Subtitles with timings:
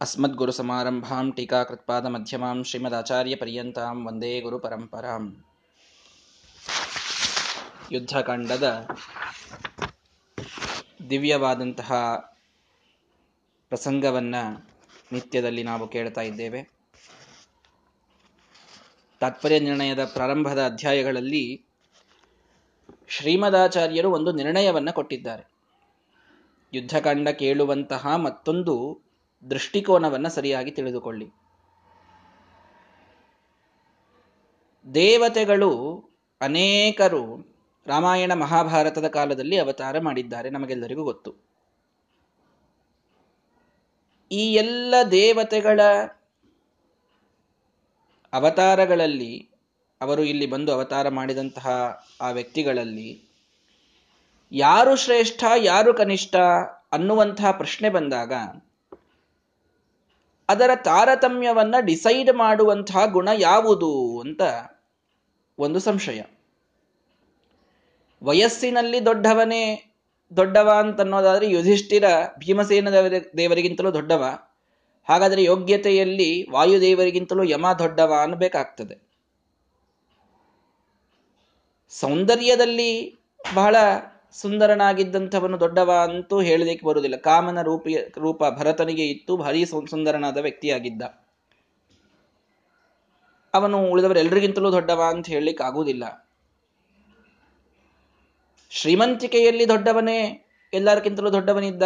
[0.00, 5.24] अस्मद्गुरुसमारम्भां टीकाकृत्पादमध्यमां ಶ್ರೀಮದಾಚಾರ್ಯಪರ್ಯಂತಾಂ ವಂದೇ ಗುರುಪರಂಪರಾಂ
[7.92, 8.66] ಯುದ್ಧಕಾಂಡದ
[11.10, 11.90] ದಿವ್ಯವಾದಂತಹ
[13.72, 14.34] ಪ್ರಸಂಗವನ್ನ
[15.12, 16.60] ನಿತ್ಯದಲ್ಲಿ ನಾವು ಕೇಳ್ತಾ ಇದ್ದೇವೆ
[19.20, 21.44] ತಾತ್ಪರ್ಯ ನಿರ್ಣಯದ ಪ್ರಾರಂಭದ ಅಧ್ಯಾಯಗಳಲ್ಲಿ
[23.08, 25.44] ಶ್ರೀಮದಾಚಾರ್ಯರು ಒಂದು ನಿರ್ಣಯವನ್ನ ಕೊಟ್ಟಿದ್ದಾರೆ
[26.72, 28.74] ಯುದ್ಧಕಾಂಡ ಕೇಳುವಂತಹ ಮತ್ತೊಂದು
[29.49, 31.27] ದೃಷ್ಟಿಕೋನವನ್ನು ಸರಿಯಾಗಿ ತಿಳಿದುಕೊಳ್ಳಿ.
[34.93, 35.71] ದೇವತೆಗಳು
[36.41, 37.53] ಅನೇಕರು
[37.87, 41.31] ರಾಮಾಯಣ ಮಹಾಭಾರತದ ಕಾಲದಲ್ಲಿ ಅವತಾರ ಮಾಡಿದ್ದಾರೆ ನಮಗೆಲ್ಲರಿಗೂ ಗೊತ್ತು.
[44.31, 45.79] ಈ ಎಲ್ಲ ದೇವತೆಗಳ
[48.33, 49.49] ಅವತಾರಗಳಲ್ಲಿ,
[50.01, 51.67] ಅವರು ಇಲ್ಲಿ ಬಂದು ಅವತಾರ ಮಾಡಿದಂತಹ
[52.21, 53.29] ಆ ವ್ಯಕ್ತಿಗಳಲ್ಲಿ
[54.51, 56.35] ಯಾರು ಶ್ರೇಷ್ಠ, ಯಾರು ಕನಿಷ್ಠ
[56.91, 58.33] ಅನ್ನುವಂತಹ ಪ್ರಶ್ನೆ ಬಂದಾಗ
[60.49, 64.41] ಅದರ ತಾರತಮ್ಯವನ್ನ ಡಿಸೈಡ್ ಮಾಡುವಂತಹ ಗುಣ ಯಾವುದು ಅಂತ
[65.57, 66.21] ಒಂದು ಸಂಶಯ.
[68.23, 69.93] ವಯಸ್ಸಿನಲ್ಲಿ ದೊಡ್ಡವನೇ
[70.35, 72.03] ದೊಡ್ಡವ ಅಂತನ್ನೋದಾದ್ರೆ ಯುಧಿಷ್ಠಿರ
[72.39, 72.89] ಭೀಮಸೇನ
[73.37, 74.25] ದೇವರಿಗಿಂತಲೂ ದೊಡ್ಡವ.
[75.09, 79.07] ಹಾಗಾದರೆ ಯೋಗ್ಯತೆಯಲ್ಲಿ ವಾಯುದೇವರಿಗಿಂತಲೂ ಯಮ ದೊಡ್ಡವ ಅನ್ನಬೇಕಾಗ್ತದೆ.
[81.89, 83.15] ಸೌಂದರ್ಯದಲ್ಲಿ
[83.53, 83.75] ಬಹಳ
[84.31, 87.15] ಸುಂದರನಾಗಿದ್ದಂಥವನು ದೊಡ್ಡವ ಅಂತೂ ಹೇಳಲಿಕ್ಕೆ ಬರುವುದಿಲ್ಲ.
[87.15, 89.37] ಕಾಮನ ರೂಪಿ, ರೂಪ ಭರತನಿಗೆ ಇತ್ತು.
[89.37, 91.01] ಭಾರಿ ಸುಂದರನಾದ ವ್ಯಕ್ತಿಯಾಗಿದ್ದ.
[93.53, 96.29] ಅವನು ಉಳಿದವರೆಲ್ಲರಿಗಿಂತಲೂ ದೊಡ್ಡವ ಅಂತ ಹೇಳಲಿಕ್ಕೆ ಆಗುವುದಿಲ್ಲ.
[98.69, 101.83] ಶ್ರೀಮಂತಿಕೆಯಲ್ಲಿ ದೊಡ್ಡವನೇ ಎಲ್ಲರಿಗಿಂತಲೂ ದೊಡ್ಡವನಿದ್ದ.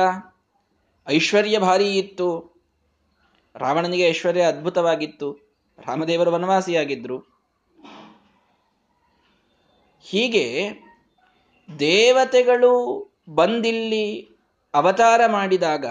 [1.08, 2.56] ಐಶ್ವರ್ಯ ಭಾರಿ ಇತ್ತು.
[3.56, 5.31] ರಾವಣನಿಗೆ ಐಶ್ವರ್ಯ ಅದ್ಭುತವಾಗಿತ್ತು.
[5.86, 7.17] ರಾಮದೇವರು ವನವಾಸಿಯಾಗಿದ್ರು.
[10.02, 10.72] ಹೀಗೆ
[11.80, 14.30] ದೇವತೆಗಳು ಬಂದಿಲ್ಲಿ
[14.73, 15.86] ಅವತಾರ ಮಾಡಿದಾಗ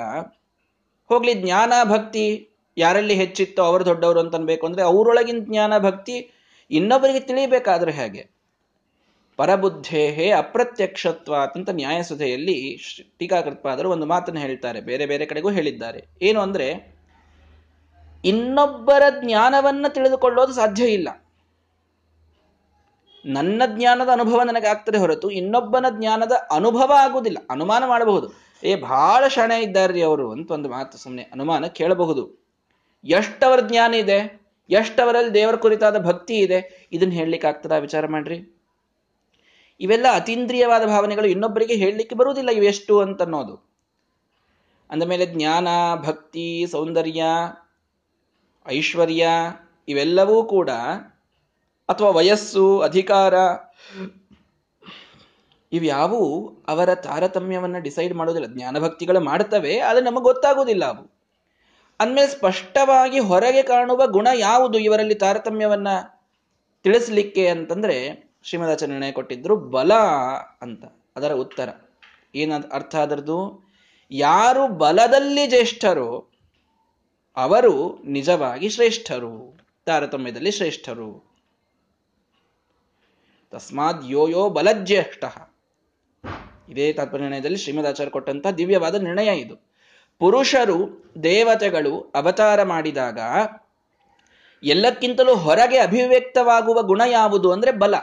[1.09, 6.31] ಹೋಗ್ಲಿ, ಜ್ಞಾನ ಭಕ್ತಿ ಯಾರಲ್ಲಿ ಹೆಚ್ಚಿತ್ತೋ ಅವರು ದೊಡ್ಡವರು ಅಂತ ಅನ್ಬೇಕು ಅಂದ್ರೆ ಅವರೊಳಗಿನ ಜ್ಞಾನ ಭಕ್ತಿ
[6.71, 8.31] ಇನ್ನೊಬ್ಬರಿಗೆ ತಿಳಿಬೇಕಾದ್ರೆ ಹೇಗೆ?
[9.37, 12.79] ಪರಬುದ್ಧೇಹೇ ಅಪ್ರತ್ಯಕ್ಷತ್ವ ಅಂತ ನ್ಯಾಯಸುಧೆಯಲ್ಲಿ
[13.19, 16.05] ಟೀಕಾಕೃತ್ಪಾದರು ಒಂದು ಮಾತನ್ನು ಹೇಳ್ತಾರೆ, ಬೇರೆ ಬೇರೆ ಕಡೆಗೂ ಹೇಳಿದ್ದಾರೆ.
[16.23, 16.95] ಏನು ಅಂದ್ರೆ,
[18.25, 21.09] ಇನ್ನೊಬ್ಬರ ಜ್ಞಾನವನ್ನ ತಿಳಿದುಕೊಳ್ಳೋದು ಸಾಧ್ಯ ಇಲ್ಲ.
[23.25, 27.39] ನನ್ನ ಜ್ಞಾನದ ಅನುಭವ ನನಗೆ ಆಗ್ತದೆ ಹೊರತು ಇನ್ನೊಬ್ಬನ ಜ್ಞಾನದ ಅನುಭವ ಆಗುವುದಿಲ್ಲ.
[27.51, 28.33] ಅನುಮಾನ ಮಾಡಬಹುದು.
[28.65, 32.45] ಏ ಬಹಳ ಶಣೆ ಇದ್ದಾರ್ರಿ ಅವರು ಅಂತ ಒಂದು ಮಾತು ಸುಮ್ಮನೆ ಅನುಮಾನ ಕೇಳಬಹುದು.
[33.05, 34.41] ಎಷ್ಟವರ ಜ್ಞಾನ ಇದೆ?
[34.71, 36.89] ಎಷ್ಟವರಲ್ಲಿ ದೇವರ ಕುರಿತಾದ ಭಕ್ತಿ ಇದೆ?
[36.93, 38.57] ಇದನ್ನು ಹೇಳಲಿಕ್ಕೆ ಆಗ್ತದ ವಿಚಾರ ಮಾಡ್ರಿ.
[39.81, 43.71] ಇವೆಲ್ಲ ಅತೀಂದ್ರಿಯವಾದ ಭಾವನೆಗಳು ಇನ್ನೊಬ್ಬರಿಗೆ ಹೇಳಲಿಕ್ಕೆ ಬರುವುದಿಲ್ಲ ಇವೆಷ್ಟು ಅಂತನ್ನೋದು.
[44.91, 47.25] ಅಂದ ಮೇಲೆ ಜ್ಞಾನ, ಭಕ್ತಿ, ಸೌಂದರ್ಯ,
[48.69, 49.29] ಐಶ್ವರ್ಯ
[49.89, 50.71] ಇವೆಲ್ಲವೂ ಕೂಡ
[51.91, 53.35] ಅಥವಾ ವಯಸ್ಸು, ಅಧಿಕಾರ,
[55.73, 56.21] ಇವ್ಯಾವು
[56.69, 58.47] ಅವರ ತಾರತಮ್ಯವನ್ನು ಡಿಸೈಡ್ ಮಾಡೋದಿಲ್ಲ.
[58.47, 61.21] ಜ್ಞಾನಭಕ್ತಿಗಳು ಮಾಡ್ತವೆ, ಆದರೆ ನಮಗೆ ಗೊತ್ತಾಗೋದಿಲ್ಲ ಅವು.
[62.01, 64.79] ಅಂದಮೇಲೆ ಸ್ಪಷ್ಟವಾಗಿ ಹೊರಗೆ ಕಾಣುವ ಗುಣ ಯಾವುದು?
[64.79, 65.89] ಇವರಲ್ಲಿ ತಾರತಮ್ಯವನ್ನ
[66.83, 69.95] ತಿಳಿಸ್ಲಿಕ್ಕೆ ಅಂತಂದ್ರೆ ಶ್ರೀಮದಾಚಾರ್ಯ ಕೊಟ್ಟಿದ್ರು ಬಲ
[70.63, 70.85] ಅಂತ.
[71.17, 71.69] ಅದರ ಉತ್ತರ.
[72.35, 73.71] ಏನ ಅರ್ಥ ಅದರದು
[74.11, 76.33] ಯಾರು ಬಲದಲ್ಲಿ ಜ್ಯೇಷ್ಠರು,
[77.37, 81.30] ಅವರು ನಿಜವಾಗಿ ಶ್ರೇಷ್ಠರು, ತಾರತಮ್ಯದಲ್ಲಿ ಶ್ರೇಷ್ಠರು.
[83.51, 85.25] ತಸ್ಮಾದ್ ಯೋ ಯೋ ಬಲಜ್ಯೇಷ್ಠ.
[86.69, 89.71] ಇದೇ ತಾತ್ಪರ್ಯದಲ್ಲಿ ಶ್ರೀಮದಾಚಾರ್ಯ ಕೊಟ್ಟಂತ ದಿವ್ಯವಾದ ನಿರ್ಣಯ ಇದು.
[90.19, 93.21] ಪುರುಷರು ದೇವತೆಗಳು ಅವತಾರ ಮಾಡಿದಾಗ
[94.63, 97.95] ಎಲ್ಲಕ್ಕಿಂತಲೂ ಹೊರಗೆ ಅಭಿವ್ಯಕ್ತವಾಗುವ ಗುಣ ಯಾವುದು ಅಂದ್ರೆ ಬಲ.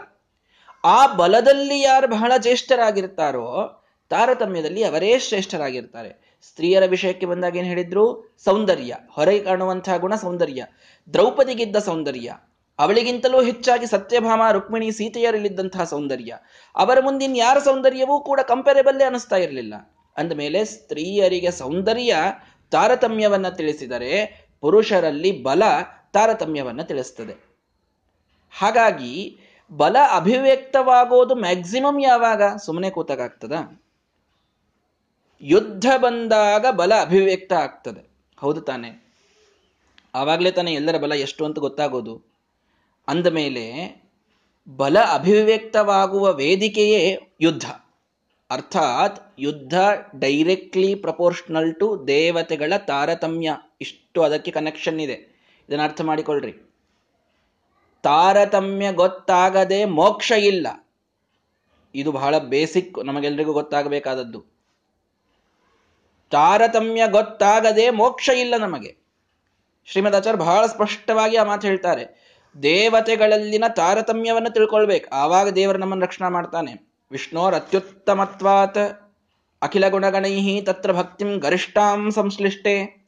[0.83, 6.39] ಆ ಬಲದಲ್ಲಿ ಯಾರು ಬಹಳ ಜ್ಯೇಷ್ಠರಾಗಿರ್ತಾರೋ ತಾರತಮ್ಯದಲ್ಲಿ ಅವರೇ ಶ್ರೇಷ್ಠರಾಗಿರ್ತಾರೆ.
[6.49, 8.35] ಸ್ತ್ರೀಯರ ವಿಷಯಕ್ಕೆ ಬಂದಾಗ ಏನ್ ಹೇಳಿದ್ರು?
[8.43, 8.95] ಸೌಂದರ್ಯ.
[9.11, 10.65] ಹೊರಗೆ ಕಾಣುವಂತಹ ಗುಣ ಸೌಂದರ್ಯ.
[11.13, 12.33] ದ್ರೌಪದಿಗಿದ್ದ ಸೌಂದರ್ಯ.
[12.79, 16.37] ಅವಳಿಗಿಂತಲೂ ಹೆಚ್ಚಾಗಿ ಸತ್ಯಭಾಮ, ರುಕ್ಮಿಣಿ ಸೀತೆಯರಲ್ಲಿದ್ದಂತಹ ಸೌಂದರ್ಯ.
[16.75, 19.73] ಅವರ ಮುಂದಿನ ಯಾರ ಸೌಂದರ್ಯವೂ ಕೂಡ ಕಂಪೇರೇಬಲ್ ಅನಿಸ್ತಾ ಇರಲಿಲ್ಲ.
[20.17, 22.15] ಅಂದಮೇಲೆ ಸ್ತ್ರೀಯರಿಗೆ ಸೌಂದರ್ಯ
[22.71, 25.63] ತಾರತಮ್ಯವನ್ನ ತಿಳಿಸಿದರೆ ಪುರುಷರಲ್ಲಿ ಬಲ
[26.13, 27.47] ತಾರತಮ್ಯವನ್ನ ತಿಳಿಸ್ತದೆ.
[28.59, 29.39] ಹಾಗಾಗಿ
[29.77, 32.55] ಬಲ ಅಭಿವ್ಯಕ್ತವಾಗೋದು ಮ್ಯಾಕ್ಸಿಮಮ್ ಯಾವಾಗ?
[32.55, 33.81] ಸುಮ್ಮನೆ ಕೂತಾಗ್ತದ
[35.41, 38.09] ಯುದ್ಧ ಬಂದಾಗ ಬಲ ಅಭಿವ್ಯಕ್ತ ಆಗ್ತದೆ.
[38.39, 39.07] ಹೌದು ತಾನೆ.
[40.15, 42.36] ಆವಾಗಲೇ ತಾನೆ ಎಲ್ಲರ ಬಲ ಎಷ್ಟು ಅಂತ ಗೊತ್ತಾಗೋದು.
[43.07, 43.63] ಅಂದ ಮೇಲೆ
[44.67, 47.69] ಬಲ ಅಭಿವ್ಯಕ್ತವಾಗುವ ವೇದಿಕೆಯೇ ಯುದ್ಧ.
[48.51, 49.79] ಅರ್ಥಾತ್ ಯುದ್ಧ
[50.19, 53.57] ಡೈರೆಕ್ಟ್ಲಿ ಪ್ರಪೋರ್ಷನಲ್ ಟು ದೇವತೆಗಳ ತಾರತಮ್ಯ.
[53.81, 55.37] ಇಷ್ಟು ಅದಕ್ಕೆ ಕನೆಕ್ಷನ್ ಇದೆ.
[55.69, 56.53] ಇದನ್ನ ಅರ್ಥ ಮಾಡಿಕೊಳ್ಳ್ರಿ
[58.03, 60.67] ತಾರತಮ್ಯ ಗೊತ್ತಾಗದೆ ಮೋಕ್ಷ ಇಲ್ಲ.
[61.95, 64.45] ಇದು ಬಹಳ ಬೇಸಿಕ್ ನಮಗೆಲ್ಲರಿಗೂ ಗೊತ್ತಾಗಬೇಕಾದದ್ದು.
[66.31, 68.97] ತಾರತಮ್ಯ ಗೊತ್ತಾಗದೆ ಮೋಕ್ಷ ಇಲ್ಲ ನಮಗೆ.
[69.85, 72.26] ಶ್ರೀಮದಾಚಾರ್ಯ ಬಹಳ ಸ್ಪಷ್ಟವಾಗಿ ಆ ಮಾತು ಹೇಳ್ತಾರೆ.
[72.63, 75.15] ದೇವತೆಗಳಲ್ಲಿನ ತಾರತಮ್ಯವನ್ನು ತಿಳ್ಕೊಳ್ಬೇಕು.
[75.15, 76.87] ಆವಾಗ ದೇವರು ನಮ್ಮನ್ನು ರಕ್ಷಣಾ ಮಾಡ್ತಾನೆ.
[77.11, 79.11] ವಿಷ್ಣೋರ್ ಅತ್ಯುತ್ತಮತ್ವಾತ್
[79.61, 83.07] ಅಖಿಲ ಗುಣಗಣೈಹಿ ತತ್ರ ಭಕ್ತಿಂ ಗರಿಷ್ಠಾಂ ಸಂಶ್ಲಿಷ್ಟೆ.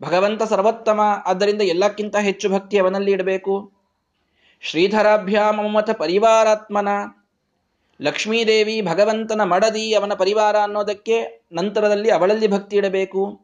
[0.00, 3.72] ಭಗವಂತ ಸರ್ವೋತ್ತಮ, ಆದ್ದರಿಂದ ಎಲ್ಲಕ್ಕಿಂತ ಹೆಚ್ಚು ಭಕ್ತಿ ಅವನಲ್ಲಿ ಇಡಬೇಕು.
[4.60, 6.88] ಶ್ರೀಧರಾಭ್ಯಾಮ ಮಮಥ ಪರಿವಾರಾತ್ಮನ.
[8.00, 13.40] ಲಕ್ಷ್ಮೀದೇವಿ ಭಗವಂತನ ಮಡದಿ ಅವನ ಪರಿವಾರ ಅನ್ನೋದಕ್ಕೆ ನಂತರದಲ್ಲಿ ಅವಳಲ್ಲಿ ಭಕ್ತಿ ಇಡಬೇಕು.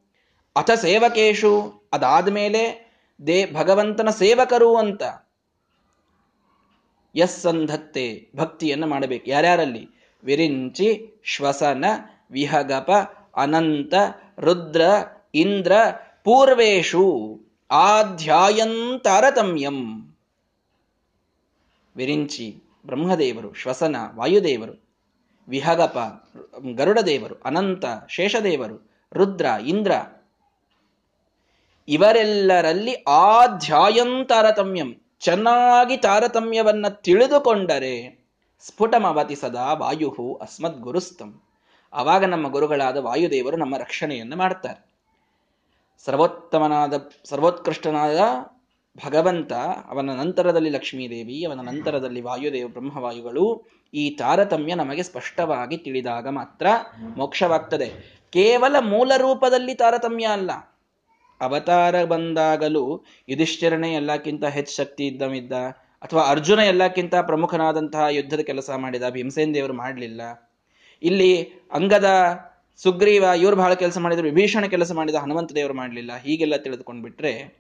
[0.57, 2.88] ಅಥ ಸೇವಕೇಶು, ಅದಾದ್ಮೇಲೆ
[3.27, 5.03] ದೇ ಭಗವಂತನ ಸೇವಕರು ಅಂತ.
[7.15, 9.31] ಎಸ್ ಸಂಧತ್ತೆ ಭಕ್ತಿಯನ್ನು ಮಾಡಬೇಕು.
[9.31, 9.89] ಯಾರ್ಯಾರಲ್ಲಿ?
[10.25, 11.85] ವಿರಿಂಚಿ, ಶ್ವಸನ,
[12.31, 12.91] ವಿಹಗಪ,
[13.37, 13.95] ಅನಂತ,
[14.39, 14.81] ರುದ್ರ,
[15.35, 15.73] ಇಂದ್ರ,
[16.25, 20.09] ಪೂರ್ವೇಶು, ಆಧ್ಯಾಯಂತಾರತಮ್ಯಂ.
[21.97, 24.85] ವಿರಿಂಚಿ, ಬ್ರಹ್ಮದೇವರು, ಶ್ವಸನ, ವಾಯುದೇವರು,
[25.49, 26.29] ವಿಹಗಪ,
[26.75, 29.93] ಗರುಡದೇವರು, ಅನಂತ, ಶೇಷದೇವರು, ರುದ್ರ, ಇಂದ್ರ
[31.89, 38.27] ಇವರೆಲ್ಲರಲ್ಲಿ ಆಧ್ಯಾಯಂ ತಾರತಮ್ಯಂ ಚೆನ್ನಾಗಿ ತಾರತಮ್ಯವನ್ನ ತಿಳಿದುಕೊಂಡರೆ
[38.61, 41.43] ಸ್ಫುಟಮವತಿ ಸದಾ ವಾಯು ಅಸ್ಮದ್ ಗುರುಸ್ತಂ
[41.93, 44.89] ಆವಾಗ ನಮ್ಮ ಗುರುಗಳಾದ ವಾಯುದೇವರು ನಮ್ಮ ರಕ್ಷಣೆಯನ್ನು ಮಾಡ್ತಾರೆ.
[46.05, 48.21] ಸರ್ವೋತ್ತಮನಾದ, ಸರ್ವೋತ್ಕೃಷ್ಟನಾದ
[49.07, 49.53] ಭಗವಂತ,
[49.89, 56.67] ಅವನ ನಂತರದಲ್ಲಿ ಲಕ್ಷ್ಮೀದೇವಿ, ಅವನ ನಂತರದಲ್ಲಿ ವಾಯುದೇವ ಬ್ರಹ್ಮವಾಯುಗಳು, ಈ ತಾರತಮ್ಯ ನಮಗೆ ಸ್ಪಷ್ಟವಾಗಿ ತಿಳಿದಾಗ ಮಾತ್ರ
[57.17, 58.19] ಮೋಕ್ಷವಾಗ್ತದೆ.
[58.31, 60.51] ಕೇವಲ ಮೂಲ ರೂಪದಲ್ಲಿ ತಾರತಮ್ಯ ಅಲ್ಲ
[61.41, 65.53] ಅವತಾರ ಬಂದಾಗಲೂ ಯುಧಿಷ್ಠಿರನೇ ಎಲ್ಲಕ್ಕಿಂತ ಹೆಚ್ಚು ಶಕ್ತಿ ಇದ್ದವಿದ್ದ
[66.03, 70.51] ಅಥವಾ ಅರ್ಜುನ ಎಲ್ಲಕ್ಕಿಂತ ಪ್ರಮುಖನಾದಂತಹ ಯುದ್ಧದ ಕೆಲಸ ಮಾಡಿದ, ಭೀಮಸೇನ್ ದೇವರು ಮಾಡಲಿಲ್ಲ.
[71.03, 71.43] ಇಲ್ಲಿ
[71.73, 72.09] ಅಂಗದ
[72.77, 76.17] ಸುಗ್ರೀವ ಇವರು ಬಹಳ ಕೆಲಸ ಮಾಡಿದ್ರು, ವಿಭೀಷಣ ಕೆಲಸ ಮಾಡಿದ ಹನುಮಂತ ದೇವರು ಮಾಡಲಿಲ್ಲ.
[76.17, 77.59] ಹೀಗೆಲ್ಲ ತಿಳಿದುಕೊಂಡ್ಬಿಟ್ರೆ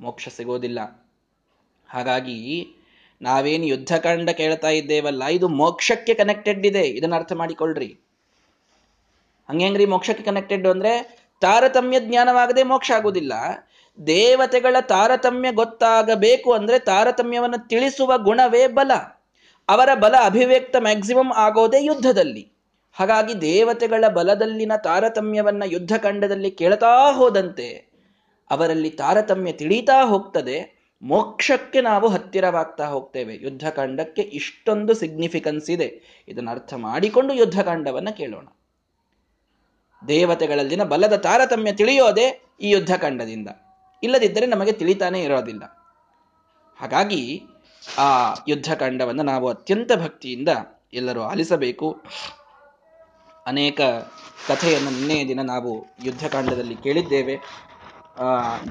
[0.00, 1.08] ಮೋಕ್ಷ ಸಿಗೋದಿಲ್ಲ.
[1.88, 2.68] ಹಾಗಾಗಿ
[3.22, 6.82] ನಾವೇನು ಯುದ್ಧಕಾಂಡ ಕೇಳ್ತಾ ಇದ್ದೇವಲ್ಲ, ಇದು ಮೋಕ್ಷಕ್ಕೆ ಕನೆಕ್ಟೆಡ್ ಇದೆ.
[6.82, 7.98] ಇದನ್ನ ಅರ್ಥ ಮಾಡಿಕೊಳ್ಳ್ರಿ
[9.48, 13.32] ಹಂಗೇಂಗ್ರಿ ಮೋಕ್ಷಕ್ಕೆ ಕನೆಕ್ಟೆಡ್ ಅಂದ್ರೆ ತಾರತಮ್ಯ ಜ್ಞಾನವಾಗದೆ ಮೋಕ್ಷ ಆಗುವುದಿಲ್ಲ.
[14.06, 18.94] ದೇವತೆಗಳ ತಾರತಮ್ಯ ಗೊತ್ತಾಗಬೇಕು ಅಂದ್ರೆ ತಾರತಮ್ಯವನ್ನು ತಿಳಿಸುವ ಗುಣವೇ ಬಲ.
[19.68, 22.52] ಅವರ ಬಲ ಅಭಿವ್ಯಕ್ತ ಮ್ಯಾಕ್ಸಿಮಮ್ ಆಗೋದೇ ಯುದ್ಧದಲ್ಲಿ.
[22.92, 27.68] ಹಾಗಾಗಿ ದೇವತೆಗಳ ಬಲದಲ್ಲಿನ ತಾರತಮ್ಯವನ್ನ ಯುದ್ಧಕಾಂಡದಲ್ಲಿ ಕೇಳ್ತಾ ಹೋದಂತೆ
[28.50, 30.76] ಅವರಲ್ಲಿ ತಾರತಮ್ಯ ತಿಳಿತಾ ಹೋಗ್ತದೆ.
[31.02, 33.34] ಮೋಕ್ಷಕ್ಕೆ ನಾವು ಹತ್ತಿರವಾಗ್ತಾ ಹೋಗ್ತೇವೆ.
[33.34, 36.22] ಯುದ್ಧಕಾಂಡಕ್ಕೆ ಇಷ್ಟೊಂದು ಸಿಗ್ನಿಫಿಕೆನ್ಸ್ ಇದೆ.
[36.28, 38.46] ಇದನ್ನು ಅರ್ಥ ಮಾಡಿಕೊಂಡು ಯುದ್ಧಕಾಂಡವನ್ನು ಕೇಳೋಣ.
[40.08, 42.26] ದೇವತೆಗಳಲ್ಲಿನ ಬಲದ ತಾರತಮ್ಯ ತಿಳಿಯೋದೆ
[42.60, 43.48] ಈ ಯುದ್ಧಕಾಂಡದಿಂದ
[44.02, 45.64] ಇಲ್ಲದಿದ್ದರೆ ನಮಗೆ ತಿಳಿತಾನೇ ಇರೋದಿಲ್ಲ.
[46.80, 47.42] ಹಾಗಾಗಿ
[47.98, 50.48] ಆ ಯುದ್ಧಕಾಂಡವನ್ನು ನಾವು ಅತ್ಯಂತ ಭಕ್ತಿಯಿಂದ
[50.92, 51.88] ಎಲ್ಲರೂ ಆಲಿಸಬೇಕು.
[53.46, 53.80] ಅನೇಕ
[54.48, 57.36] ಕಥೆಯನ್ನು ನಿನ್ನೆಯ ದಿನ ನಾವು ಯುದ್ಧಕಾಂಡದಲ್ಲಿ ಕೇಳಿದ್ದೇವೆ.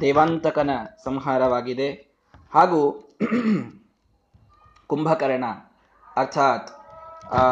[0.01, 0.69] ದೇವಾಂತಕನ
[1.03, 1.89] ಸಂಹಾರವಾಗಿದೆ.
[2.53, 2.79] ಹಾಗೂ
[4.87, 5.45] ಕುಂಭಕರ್ಣ,
[6.17, 6.69] ಅರ್ಥಾತ್
[7.33, 7.43] ಆ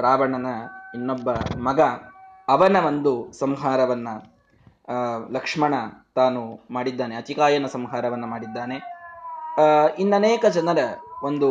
[0.00, 0.46] ರಾವಣನ
[0.94, 1.80] ಇನ್ನೊಬ್ಬ ಮಗ
[2.48, 4.08] ಅವನ ಒಂದು ಸಂಹಾರವನ್ನ
[5.32, 5.74] ಲಕ್ಷ್ಮಣ
[6.14, 7.14] ತಾನು ಮಾಡಿದ್ದಾನೆ.
[7.14, 8.76] ಅತಿಕಾಯನ ಸಂಹಾರವನ್ನ ಮಾಡಿದ್ದಾನೆ.
[9.98, 10.78] ಇನ್ನನೇಕ ಜನರ
[11.22, 11.48] ಒಂದು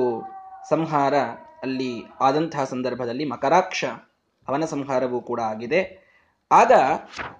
[0.70, 1.16] ಸಂಹಾರ
[1.64, 3.84] ಅಲ್ಲಿ ಆದಂತಹ ಸಂದರ್ಭದಲ್ಲಿ ಮಕರಾಕ್ಷ,
[4.48, 5.82] ಅವನ ಸಂಹಾರವೂ ಕೂಡ ಆಗಿದೆ.
[6.52, 6.72] ಆಗ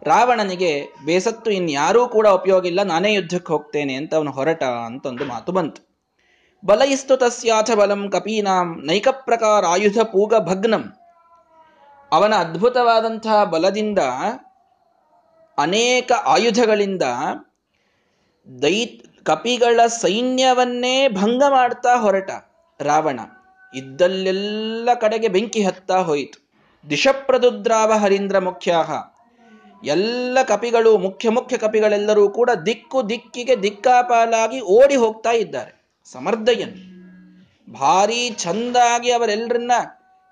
[0.04, 0.72] ರಾವಣನಿಗೆ,
[1.06, 5.82] ಬೇಸತ್ತು ಇನ್ಯಾರೂ ಕೂಡ ಉಪಯೋಗ ಇಲ್ಲ, ನಾನೇ ಯುದ್ಧಕ್ಕೆ ಹೋಗ್ತೇನೆ ಅಂತ ಅವನು ಹೊರಟ ಅಂತ ಒಂದು ಮಾತು ಬಂತು.
[6.64, 10.86] ಬಲಯಿಸ್ತು ತಸ್ಯಾಥ ಬಲಂ ಕಪೀನಾಂ, ನೈಕ ಪ್ರಕಾರ ಆಯುಧ ಪೂಗ ಭಗ್ನಂ.
[12.16, 14.00] ಅವನ ಅದ್ಭುತವಾದಂತಹ ಬಲದಿಂದ
[15.58, 17.06] ಅನೇಕ ಆಯುಧಗಳಿಂದ
[18.62, 18.78] ದೈ
[19.24, 22.32] ಕಪಿಗಳ ಸೈನ್ಯವನ್ನೇ ಭಂಗ ಮಾಡ್ತಾ ಹೊರಟ
[22.80, 23.20] ರಾವಣ.
[23.74, 26.40] ಇದ್ದಲ್ಲೆಲ್ಲ ಕಡೆಗೆ ಬೆಂಕಿ ಹತ್ತಾ ಹೋಯಿತು.
[26.90, 28.92] ದಿಶಪ್ರದುದ್ರಾವ ಹರೀಂದ್ರ ಮುಖ್ಯಾಹ.
[29.84, 35.74] ಎಲ್ಲ ಕಪಿಗಳು, ಮುಖ್ಯ ಮುಖ್ಯ ಕಪಿಗಳೆಲ್ಲರೂ ಕೂಡ ದಿಕ್ಕು ದಿಕ್ಕಿಗೆ ದಿಕ್ಕಾಪಾಲಾಗಿ ಓಡಿ ಹೋಗ್ತಾ ಇದ್ದಾರೆ.
[36.12, 36.76] ಸಮರ್ಧಯನ್
[37.74, 39.72] ಭಾರಿ ಚಂದಾಗಿ ಅವರೆಲ್ಲರನ್ನ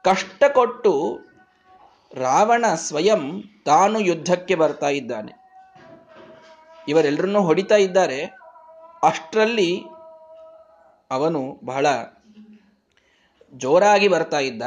[0.03, 0.93] ಕಷ್ಟ ಕೊಟ್ಟು
[2.15, 5.31] ರಾವಣ ಸ್ವಯಂ ತಾನು ಯುದ್ಧಕ್ಕೆ ಬರ್ತಾ ಇದ್ದಾನೆ.
[6.87, 8.23] ಇವರೆಲ್ಲರನ್ನೂ ಹೊಡಿತಾ ಇದ್ದಾರೆ.
[9.03, 9.83] ಅಷ್ಟರಲ್ಲಿ
[11.11, 11.87] ಅವನು ಬಹಳ
[13.53, 14.61] ಜೋರಾಗಿ ಬರ್ತಾ ಇದ್ದ.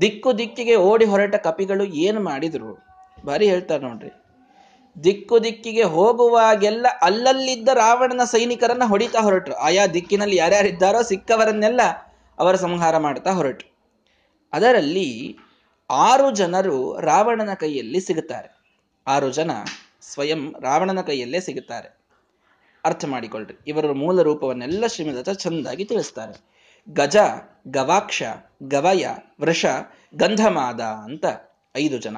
[0.00, 2.86] ದಿಕ್ಕು ದಿಕ್ಕಿಗೆ ಓಡಿ ಹೊರಟ ಕಪಿಗಳು ಏನು ಮಾಡಿದ್ರು?
[3.24, 4.10] ಬಾರಿ ಹೇಳ್ತಾರೆ ನೋಡ್ರಿ.
[5.04, 9.54] ದಿಕ್ಕು ದಿಕ್ಕಿಗೆ ಹೋಗುವಾಗೆಲ್ಲ ಅಲ್ಲಲ್ಲಿದ್ದ ರಾವಣನ ಸೈನಿಕರನ್ನ ಹೊಡಿತಾ ಹೊರಟರು.
[9.54, 11.80] ಆಯಾ ದಿಕ್ಕಿನಲ್ಲಿ ಯಾರ್ಯಾರಿದ್ದಾರೋ ಸಿಕ್ಕವರನ್ನೆಲ್ಲ
[12.38, 13.78] ಅವರ ಸಂಹಾರ ಮಾಡ್ತಾ ಹೊರಟು
[14.52, 15.38] ಅದರಲ್ಲಿ
[15.90, 18.58] ಆರು ಜನರು ರಾವಣನ ಕೈಯಲ್ಲಿ ಸಿಗುತ್ತಾರೆ.
[19.06, 19.50] ಆರು ಜನ
[20.00, 21.98] ಸ್ವಯಂ ರಾವಣನ ಕೈಯಲ್ಲೇ ಸಿಗುತ್ತಾರೆ.
[22.84, 26.48] ಅರ್ಥ ಮಾಡಿಕೊಳ್ಳ್ರಿ ಇವರ ಮೂಲ ರೂಪವನ್ನೆಲ್ಲ ಶ್ರೀಮದ ಚಂದಾಗಿ ತಿಳಿಸ್ತಾರೆ.
[26.88, 27.16] ಗಜ,
[27.68, 28.22] ಗವಾಕ್ಷ,
[28.62, 29.06] ಗವಯ,
[29.40, 29.66] ವೃಷ,
[30.16, 31.24] ಗಂಧಮಾದ ಅಂತ
[31.76, 32.16] ಐದು ಜನ.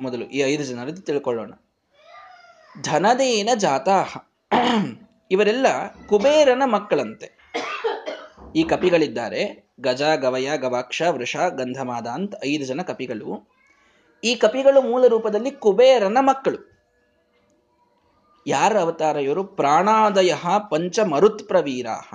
[0.00, 1.52] ಮೊದಲು ಈ ಐದು ಜನರದ್ದು ತಿಳ್ಕೊಳ್ಳೋಣ.
[2.82, 4.16] ಧನದೇನ ಜಾತಾಹ.
[5.30, 5.66] ಇವರೆಲ್ಲ
[6.06, 7.50] ಕುಬೇರನ ಮಕ್ಕಳಂತೆ.
[8.56, 9.71] ಈ ಕಪಿಗಳಿದ್ದಾರೆ.
[9.82, 12.06] ಗಜ, ಗವಯ, ಗವಾಕ್ಷ, ವೃಷ ಗಂಧಮಾದ
[12.46, 13.30] ಐದು ಜನ ಕಪಿಗಳು.
[14.24, 16.60] ಈ ಕಪಿಗಳು ಮೂಲ ರೂಪದಲ್ಲಿ ಕುಬೇರನ ಮಕ್ಕಳು.
[18.46, 19.42] ಯಾರ ಅವತಾರ ಇವರು?
[19.44, 20.34] ಪ್ರಾಣಾದಯ
[20.70, 22.14] ಪಂಚ ಮರುತ್ ಪ್ರವೀರಾಹ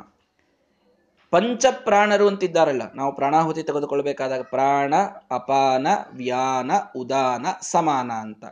[1.32, 4.94] ಪಂಚ ಪ್ರಾಣರು ಅಂತಿದ್ದಾರಲ್ಲ, ನಾವು ಪ್ರಾಣಾಹುತಿ ತೆಗೆದುಕೊಳ್ಬೇಕಾದಾಗ ಪ್ರಾಣ,
[5.32, 8.46] ಅಪಾನ, ವ್ಯಾನ, ಉದಾನ, ಸಮಾನ ಅಂತ.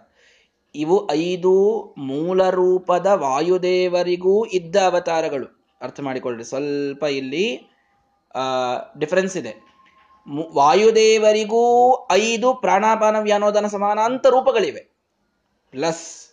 [0.75, 1.53] ಇವು ಐದು
[1.97, 5.47] ಮೂಲ ರೂಪದ ವಾಯುದೇವರಿಗೂ ಇದ್ದ ಅವತಾರಗಳು.
[5.81, 7.45] ಅರ್ಥ ಮಾಡಿಕೊಳ್ಳ್ರಿ ಸ್ವಲ್ಪ ಇಲ್ಲಿ
[8.99, 9.65] ಡಿಫರೆನ್ಸ್ ಇದೆ.
[10.53, 11.63] ವಾಯುದೇವರಿಗೂ
[12.11, 14.95] ಐದು ಪ್ರಾಣಾಪಾನ ವ್ಯಾನೋದನ ಸಮಾನಾಂತ ರೂಪಗಳಿವೆ.
[15.71, 16.29] ಪ್ಲಸ್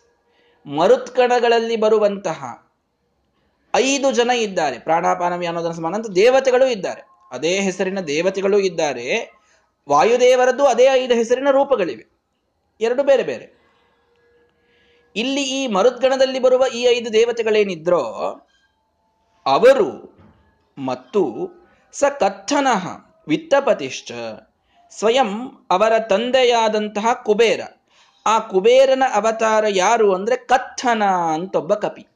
[0.66, 2.68] ಮರುತ್ಕಣಗಳಲ್ಲಿ ಬರುವಂತಹ
[3.74, 4.78] ಐದು ಜನ ಇದ್ದಾರೆ.
[4.78, 7.02] ಪ್ರಾಣಾಪಾನ ವ್ಯಾನೋದನ ಸಮಾನಾಂತ ದೇವತೆಗಳು ಇದ್ದಾರೆ.
[7.30, 9.32] ಅದೇ ಹೆಸರಿನ ದೇವತೆಗಳು ಇದ್ದಾರೆ.
[9.88, 12.12] ವಾಯುದೇವರದ್ದು ಅದೇ ಐದು ಹೆಸರಿನ ರೂಪಗಳಿವೆ.
[12.80, 13.62] ಎರಡು ಬೇರೆ ಬೇರೆ.
[15.16, 18.02] ಇಲ್ಲಿ ಈ ಮರುದ್ಗಣದಲ್ಲಿ ಬರುವ ಈ ಐದು ದೇವತೆಗಳೇನಿದ್ರೋ
[19.46, 20.18] ಅವರು
[20.78, 21.50] ಮತ್ತು
[21.92, 22.88] ಸ ಕಥನಃ
[23.28, 24.12] ವಿತ್ತಪತಿಶ್ಚ.
[24.90, 27.60] ಸ್ವಯಂ ಅವರ ತಂದೆಯಾದಂತಹ ಕುಬೇರ.
[28.26, 31.02] ಆ ಕುಬೇರನ ಅವತಾರ ಯಾರು ಅಂದ್ರೆ ಕಥನ
[31.56, 32.06] ಒಬ್ಬ ಕಪಿ.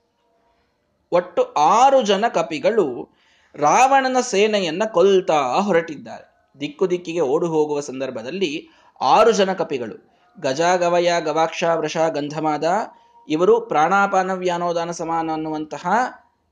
[1.12, 3.16] ಒಟ್ಟು ಆರು ಜನ ಕಪಿಗಳು
[3.54, 6.54] ರಾವಣನ ಸೇನೆಯನ್ನ ಕೊಲ್ತಾ ಹೊರಟಿದ್ದಾರೆ.
[6.60, 8.68] ದಿಕ್ಕು ದಿಕ್ಕಿಗೆ ಓಡು ಹೋಗುವ ಸಂದರ್ಭದಲ್ಲಿ
[9.00, 10.20] ಆರು ಜನ ಕಪಿಗಳು.
[10.40, 12.64] ಗಜ ಗವಯ ಗವಾಕ್ಷ, ವೃಷ, ಗಂಧಮಾದ
[13.28, 15.86] ಇವರು ಪ್ರಾಣಾಪಾನ, ವ್ಯಾನೋದಾನ ಸಮಾನ ಅನ್ನುವಂತಹ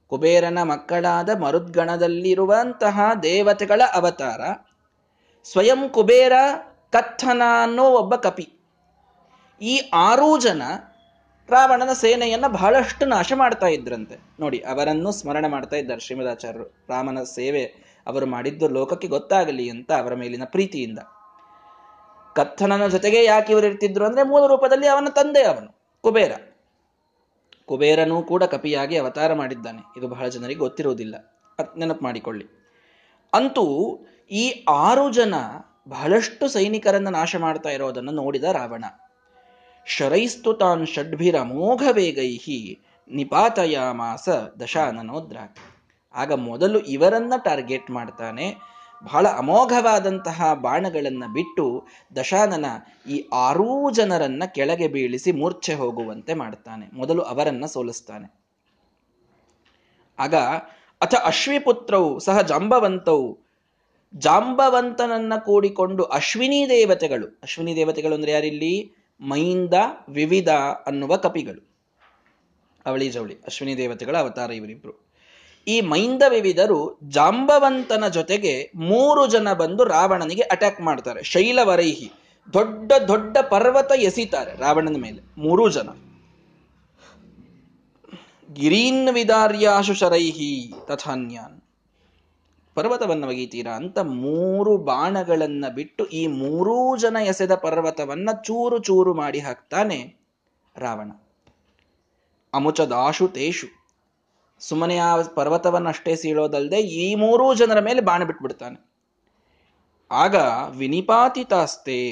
[0.08, 4.40] ಕುಬೇರನ ಮಕ್ಕಳಾದ ಮರುದ್ಗಣದಲ್ಲಿರುವಂತಹ ದೇವತೆಗಳ ಅವತಾರ.
[5.44, 6.32] ಸ್ವಯಂ ಕುಬೇರ
[6.92, 8.48] ಕಥನ ಅನ್ನೋ ಒಬ್ಬ ಕಪಿ.
[9.62, 10.62] ಈ ಆರೂ ಜನ
[11.50, 14.18] ರಾವಣನ ಸೇನೆಯನ್ನ ಬಹಳಷ್ಟು ನಾಶ ಮಾಡ್ತಾ ಇದ್ರಂತೆ.
[14.40, 16.84] ನೋಡಿ, ಅವರನ್ನು ಸ್ಮರಣೆ ಮಾಡ್ತಾ ಇದ್ದಾರೆ ಶ್ರೀಮದಾಚಾರ್ಯರು.
[16.88, 17.64] ರಾಮನ ಸೇವೆ
[18.06, 20.98] ಅವರು ಮಾಡಿದ್ದು ಲೋಕಕ್ಕೆ ಗೊತ್ತಾಗಲಿ ಅಂತ ಅವರ ಮೇಲಿನ ಪ್ರೀತಿಯಿಂದ.
[22.36, 26.32] ಕಥನನ ಜೊತೆಗೆ ಯಾಕೆ ಇವರು ಇರ್ತಿದ್ರು ಅಂದ್ರೆ ಮೂಲ ರೂಪದಲ್ಲಿ ಅವನ ತಂದೆ ಅವನು, ಕುಬೇರ.
[27.66, 29.82] ಕುಬೇರನೂ ಕೂಡ ಕಪಿಯಾಗಿ ಅವತಾರ ಮಾಡಿದ್ದಾನೆ.
[29.96, 31.14] ಇದು ಬಹಳ ಜನರಿಗೆ ಗೊತ್ತಿರುವುದಿಲ್ಲ
[31.78, 32.46] ನೆನಪು ಮಾಡಿಕೊಳ್ಳಿ.
[33.32, 33.64] ಅಂತೂ
[34.30, 35.34] ಈ ಆರು ಜನ
[35.88, 38.84] ಬಹಳಷ್ಟು ಸೈನಿಕರನ್ನ ನಾಶ ಮಾಡ್ತಾ ಇರೋದನ್ನು ನೋಡಿದ ರಾವಣ.
[39.86, 44.28] ಶರೈಸ್ತು ತಾನ್ ಷಡ್ಭಿರ ಮೋಘ ವೇಗೈಹಿ ನಿಪಾತಯಾಮಾಸ
[44.62, 45.56] ದಶಾನನೋದ್ರಾಕ್.
[46.14, 48.73] ಆಗ ಮೊದಲು ಇವರನ್ನ ಟಾರ್ಗೆಟ್ ಮಾಡ್ತಾನೆ
[49.04, 52.66] ಬಹಳ ಅಮೋಘವಾದಂತಹ ಬಾಣಗಳನ್ನ ಬಿಟ್ಟು ದಶಾನನ
[53.10, 56.96] ಈ ಆರೂ ಜನರನ್ನ ಕೆಳಗೆ ಬೀಳಿಸಿ ಮೂರ್ಛೆ ಹೋಗುವಂತೆ ಮಾಡ್ತಾನೆ.
[56.96, 58.34] ಮೊದಲು ಅವರನ್ನ ಸೋಲಿಸ್ತಾನೆ.
[60.18, 60.34] ಆಗ
[61.00, 63.38] ಅಥ ಅಶ್ವಿಪುತ್ರವು ಸಹ ಜಾಂಬವಂತವು
[64.14, 67.26] ಜಾಂಬವಂತನನ್ನ ಕೂಡಿಕೊಂಡು ಅಶ್ವಿನಿ ದೇವತೆಗಳು.
[67.26, 68.92] ಅಶ್ವಿನಿ ದೇವತೆಗಳು ಅಂದ್ರೆ ಯಾರಿಲ್ಲಿ?
[69.20, 69.74] ಮೈಂದ
[70.08, 70.48] ವಿವಿಧ
[70.86, 71.74] ಅನ್ನುವ ಕಪಿಗಳು.
[72.86, 73.34] ಅವಳಿ ಜವಳಿ.
[73.34, 75.03] ಅಶ್ವಿನಿ ದೇವತೆಗಳ ಅವತಾರ ಇವರಿಬ್ರು.
[75.68, 81.22] ಈ ಮೈಂದ ವಿವಿಧರು ಜಾಂಬವಂತನ ಜೊತೆಗೆ ಮೂರು ಜನ ಬಂದು ರಾವಣನಿಗೆ ಅಟ್ಯಾಕ್ ಮಾಡ್ತಾರೆ.
[81.22, 82.12] ಶೈಲವರೈಹಿ
[82.52, 85.40] ದೊಡ್ಡ ದೊಡ್ಡ ಪರ್ವತ ಎಸಿತಾರೆ ರಾವಣನ ಮೇಲೆ.
[85.40, 85.88] ಮೂರೂ ಜನ.
[88.52, 91.60] ಗಿರೀನ್ ವಿದಾರ್ಯಾಶು ಶರೈಹಿ ತಥಾನ್ಯಾನ್.
[92.74, 100.16] ಪರ್ವತವನ್ನು ಒಗೀತೀರಾ ಅಂತ ಮೂರು ಬಾಣಗಳನ್ನ ಬಿಟ್ಟು ಈ ಮೂರೂ ಜನ ಎಸೆದ ಪರ್ವತವನ್ನ ಚೂರು ಚೂರು ಮಾಡಿ ಹಾಕ್ತಾನೆ
[100.76, 101.10] ರಾವಣ.
[102.54, 103.83] ಅಮುಚದಾಶು ತೇಷು
[104.58, 108.94] ಸುಮ್ಮನೆ ಆ ಪರ್ವತವನ್ನಷ್ಟೇ ಸೀಳೋದಲ್ಲದೆ ಈ ಮೂರೂ ಜನರ ಮೇಲೆ ಬಾಣ ಬಿಟ್ಬಿಡ್ತಾನೆ.
[110.10, 110.34] ಆಗ
[110.70, 112.08] ವಿನಿಪಾತಿತಾಸ್ತೆ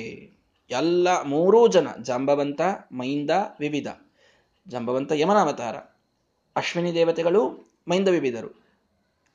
[0.71, 2.61] ಎಲ್ಲ ಮೂರೂ ಜನ, ಜಂಬವಂತ,
[2.93, 3.31] ಮೈಂದ,
[3.61, 3.87] ವಿವಿಧ.
[4.69, 5.77] ಜಂಬವಂತ ಯಮನಾವತಾರ.
[6.57, 8.63] ಅಶ್ವಿನಿ ದೇವತೆಗಳು, ಮೈಂದ ವಿವಿಧರು.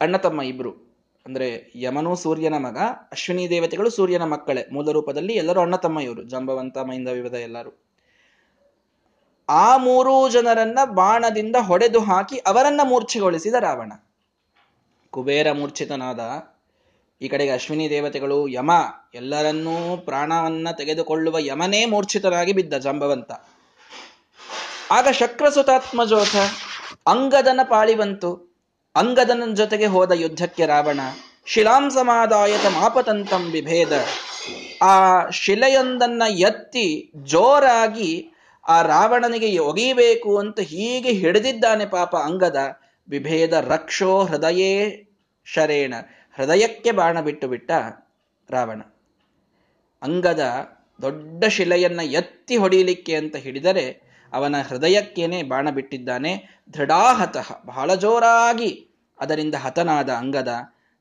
[0.02, 0.72] ಅಣ್ಣ ತಮ್ಮ ಇಬ್ರು.
[1.26, 2.78] ಅಂದ್ರೆ ಯಮನು ಸೂರ್ಯನ ಮಗ,
[3.12, 4.66] ಅಶ್ವಿನಿ ದೇವತೆಗಳು ಸೂರ್ಯನ ಮಕ್ಕಳೇ.
[4.74, 7.87] ಮೂಲ ರೂಪದಲ್ಲಿ ಎಲ್ಲರೂ ಅಣ್ಣ ತಮ್ಮ ಇವರು, ಜಾಂಬವಂತ, ಮೈಂದ, ವಿವಿಧ ಎಲ್ಲರೂ.
[9.50, 13.92] ಆ ಮೂರೂ ಜನರನ್ನ ಬಾಣದಿಂದ ಹೊಡೆದು ಹಾಕಿ ಅವರನ್ನ ಮೂರ್ಛೆಗೊಳಿಸಿದ ರಾವಣ.
[15.12, 16.20] ಕುಬೇರ ಮೂರ್ಛಿತನಾದ
[17.22, 18.72] ಈ ಕಡೆಗೆ ಅಶ್ವಿನಿ ದೇವತೆಗಳು ಯಮ,
[19.14, 23.32] ಎಲ್ಲರನ್ನೂ ಪ್ರಾಣವನ್ನ ತೆಗೆದುಕೊಳ್ಳುವ ಯಮನೇ ಮೂರ್ಛಿತನಾಗಿ ಬಿದ್ದ ಜಂಬವಂತ.
[24.92, 26.36] ಆಗ ಶಕ್ರಸುತಾತ್ಮಜೋಥ
[27.08, 28.60] ಅಂಗದನ ಪಾಳಿ ಬಂತು.
[28.96, 31.00] ಅಂಗದನ ಜೊತೆಗೆ ಹೋದ ಯುದ್ಧಕ್ಕೆ ರಾವಣ
[31.46, 33.94] ಶಿಲಾಂಸಮಾದಾಯತ ಮಾಪತಂತಂ ವಿಭೇದ.
[34.84, 38.32] ಆ ಶಿಲೆಯೊಂದನ್ನ ಎತ್ತಿ ಜೋರಾಗಿ
[38.68, 45.04] ಆ ರಾವಣನಿಗೆ ಒಗಿಬೇಕು ಅಂತ ಹೀಗೆ ಹಿಡಿದಿದ್ದಾನೆ ಪಾಪ ಅಂಗದ ವಿಭೇದ ರಕ್ಷೋ ಹೃದಯೇ
[45.46, 45.94] ಶರೇಣ.
[46.36, 47.72] ಹೃದಯಕ್ಕೆ ಬಾಣ ಬಿಟ್ಟು ಬಿಟ್ಟ
[48.50, 48.82] ರಾವಣ.
[50.02, 50.70] ಅಂಗದ
[51.02, 54.02] ದೊಡ್ಡ ಶಿಲೆಯನ್ನ ಎತ್ತಿ ಹೊಡಿಲಿಕ್ಕೆ ಅಂತ ಹಿಡಿದರೆ
[54.34, 57.62] ಅವನ ಹೃದಯಕ್ಕೇನೆ ಬಾಣ ಬಿಟ್ಟಿದ್ದಾನೆ ದೃಢಾಹತಃ.
[57.66, 58.88] ಬಹಳ ಜೋರಾಗಿ
[59.20, 60.56] ಅದರಿಂದ ಹತನಾದ ಅಂಗದ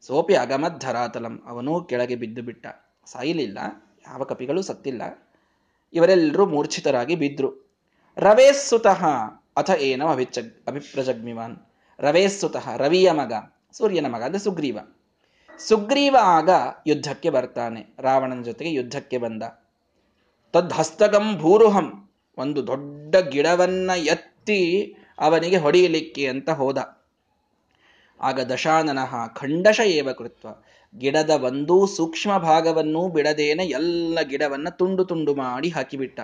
[0.07, 1.43] ಸೋಪಿ ಅಗಮದ್ಧರಾತಲಂ.
[1.47, 2.67] ಅವನೂ ಕೆಳಗೆ ಬಿದ್ದು ಬಿಟ್ಟ.
[3.07, 3.59] ಸಾಯಿಲಿಲ್ಲ.
[4.09, 5.26] ಯಾವ ಕಪಿಗಳು ಸತ್ತಿಲ್ಲ.
[5.97, 7.49] ಇವರೆಲ್ಲರೂ ಮೂರ್ಛಿತರಾಗಿ ಬಿದ್ರು.
[8.17, 9.05] ರವೇಸ್ಸುತಃ
[9.57, 11.57] ಅಥ ಏನೋ ಅಭಿಚ ಅಭಿಪ್ರಜಗ್ಮಿವಾನ್.
[11.99, 13.33] ರವೇಸ್ಸುತಃ ರವಿಯ ಮಗ,
[13.73, 14.79] ಸೂರ್ಯನ ಮಗ ಅಂದ್ರೆ ಸುಗ್ರೀವ.
[15.59, 16.51] ಸುಗ್ರೀವ ಆಗ
[16.87, 19.43] ಯುದ್ಧಕ್ಕೆ ಬರ್ತಾನೆ, ರಾವಣನ ಜೊತೆಗೆ ಯುದ್ಧಕ್ಕೆ ಬಂದ.
[20.53, 26.79] ತದ್ಹಸ್ತಗಂ ಭೂರುಹಂ, ಒಂದು ದೊಡ್ಡ ಗಿಡವನ್ನ ಎತ್ತಿ ಅವನಿಗೆ ಹೊಡೆಯಲಿಕ್ಕೆ ಅಂತ ಹೋದ.
[28.21, 30.49] ಆಗ ದಶಾನನಃ ಖಂಡಶ ಏವ ಕೃತ್ವ.
[30.99, 36.21] ಗಿಡದ ಒಂದೂ ಸೂಕ್ಷ್ಮ ಭಾಗವನ್ನೂ ಬಿಡದೇನೆ ಎಲ್ಲ ಗಿಡವನ್ನ ತುಂಡು ತುಂಡು ಮಾಡಿ ಹಾಕಿಬಿಟ್ಟ.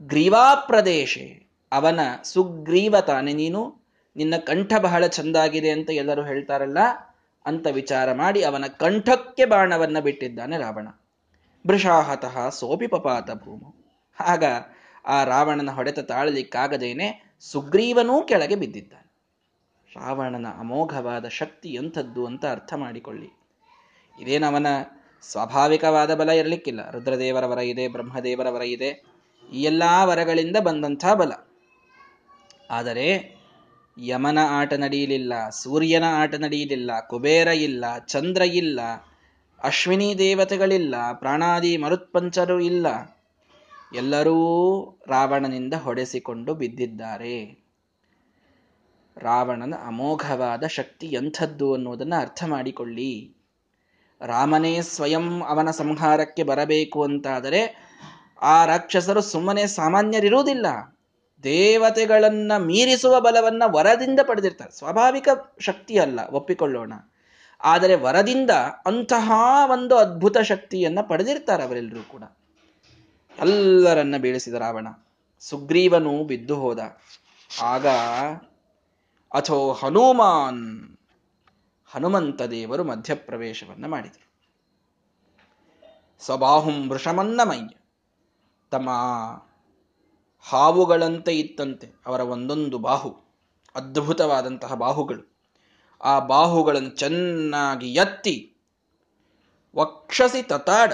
[0.00, 3.76] ಗ್ರೀವಾ ಪ್ರದೇಶೆ ಅವನ ಸುಗ್ರೀವ ತಾನೆ ನೀನು,
[4.16, 6.78] ನಿನ್ನ ಕಂಠ ಬಹಳ ಚಂದಾಗಿದೆ ಅಂತ ಎಲ್ಲರೂ ಹೇಳ್ತಾರಲ್ಲ,
[7.46, 10.88] ಅಂತ ವಿಚಾರ ಮಾಡಿ ಅವನ ಕಂಠಕ್ಕೆ ಬಾಣವನ್ನ ಬಿಟ್ಟಿದ್ದಾನೆ ರಾವಣ.
[11.66, 13.74] ಬೃಷಾಹತಃ ಸೋಪಿ ಪಪಾತ ಭೂಮು.
[14.20, 14.44] ಆಗ
[15.06, 18.99] ಆ ರಾವಣನ ಹೊಡೆತ ತಾಳಲಿಕ್ಕಾಗದೇನೆ ಸುಗ್ರೀವನೂ ಕೆಳಗೆ ಬಿದ್ದಿದ್ದಾನೆ
[19.96, 23.40] ರಾವಣನ ಅಮೋಘವಾದ ಶಕ್ತಿ ಎಂಥದ್ದು ಅಂತ ಅರ್ಥ ಮಾಡಿಕೊಳ್ಳಿ.
[24.18, 24.66] ಇದೇನವನ
[25.22, 26.90] ಸ್ವಾಭಾವಿಕವಾದ ಬಲ ಇರಲಿಕ್ಕಿಲ್ಲ.
[26.90, 29.04] ರುದ್ರದೇವರ ವರ ಇದೆ, ಬ್ರಹ್ಮದೇವರ ವರ ಇದೆ,
[29.52, 31.32] ಈ ಎಲ್ಲ ವರಗಳಿಂದ ಬಂದಂಥ ಬಲ.
[32.70, 33.40] ಆದರೆ
[33.98, 38.80] ಯಮನ ಆಟ ನಡೆಯಲಿಲ್ಲ, ಸೂರ್ಯನ ಆಟ ನಡೆಯಲಿಲ್ಲ, ಕುಬೇರ ಇಲ್ಲ, ಚಂದ್ರ ಇಲ್ಲ,
[39.62, 42.86] ಅಶ್ವಿನಿ ದೇವತೆಗಳಿಲ್ಲ, ಪ್ರಾಣಾದಿ ಮರುತ್ಪಂಚರು ಇಲ್ಲ.
[43.94, 44.36] ಎಲ್ಲರೂ
[45.06, 47.59] ರಾವಣನಿಂದ ಹೊಡೆಸಿಕೊಂಡು ಬಿದ್ದಿದ್ದಾರೆ.
[49.16, 53.36] ರಾವಣನ ಅಮೋಘವಾದ ಶಕ್ತಿ ಎಂಥದ್ದು ಅನ್ನೋದನ್ನು ಅರ್ಥ ಮಾಡಿಕೊಳ್ಳಿ.
[54.20, 57.90] ರಾಮನೇ ಸ್ವಯಂ ಅವನ ಸಂಹಾರಕ್ಕೆ ಬರಬೇಕು ಅಂತಾದರೆ
[58.42, 60.66] ಆ ರಾಕ್ಷಸರು ಸುಮ್ಮನೆ ಸಾಮಾನ್ಯರಿರುವುದಿಲ್ಲ.
[61.42, 64.78] ದೇವತೆಗಳನ್ನ ಮೀರಿಸುವ ಬಲವನ್ನ ವರದಿಂದ ಪಡೆದಿರ್ತಾರೆ.
[64.78, 65.28] ಸ್ವಾಭಾವಿಕ
[65.60, 66.92] ಶಕ್ತಿ ಅಲ್ಲ, ಒಪ್ಪಿಕೊಳ್ಳೋಣ.
[67.64, 68.50] ಆದರೆ ವರದಿಂದ
[68.86, 69.32] ಅಂತಹ
[69.64, 72.22] ಒಂದು ಅದ್ಭುತ ಶಕ್ತಿಯನ್ನ ಪಡೆದಿರ್ತಾರೆ ಅವರೆಲ್ಲರೂ ಕೂಡ.
[73.38, 74.88] ಎಲ್ಲರನ್ನ ಬೀಳಿಸಿದ ರಾವಣ.
[75.40, 76.78] ಸುಗ್ರೀವನು ಬಿದ್ದು ಹೋದ.
[77.62, 77.86] ಆಗ
[79.32, 80.96] ಅಥೋ ಹನುಮಾನ್,
[81.86, 84.30] ಹನುಮಂತ ದೇವರು ಮಧ್ಯಪ್ರವೇಶವನ್ನು ಮಾಡಿದರು.
[86.20, 87.68] ಸ್ವಬಾಹುಂ ವೃಷಮನ್ನಮಯ್ಯ
[88.70, 88.90] ತಮ್ಮ
[90.40, 93.20] ಹಾವುಗಳಂತೆ ಇತ್ತಂತೆ ಅವರ ಒಂದೊಂದು ಬಾಹು,
[93.74, 95.30] ಅದ್ಭುತವಾದಂತಹ ಬಾಹುಗಳು.
[96.00, 98.56] ಆ ಬಾಹುಗಳನ್ನು ಚೆನ್ನಾಗಿ ಎತ್ತಿ
[99.76, 100.92] ವಕ್ಷಸಿ ತತಾಡ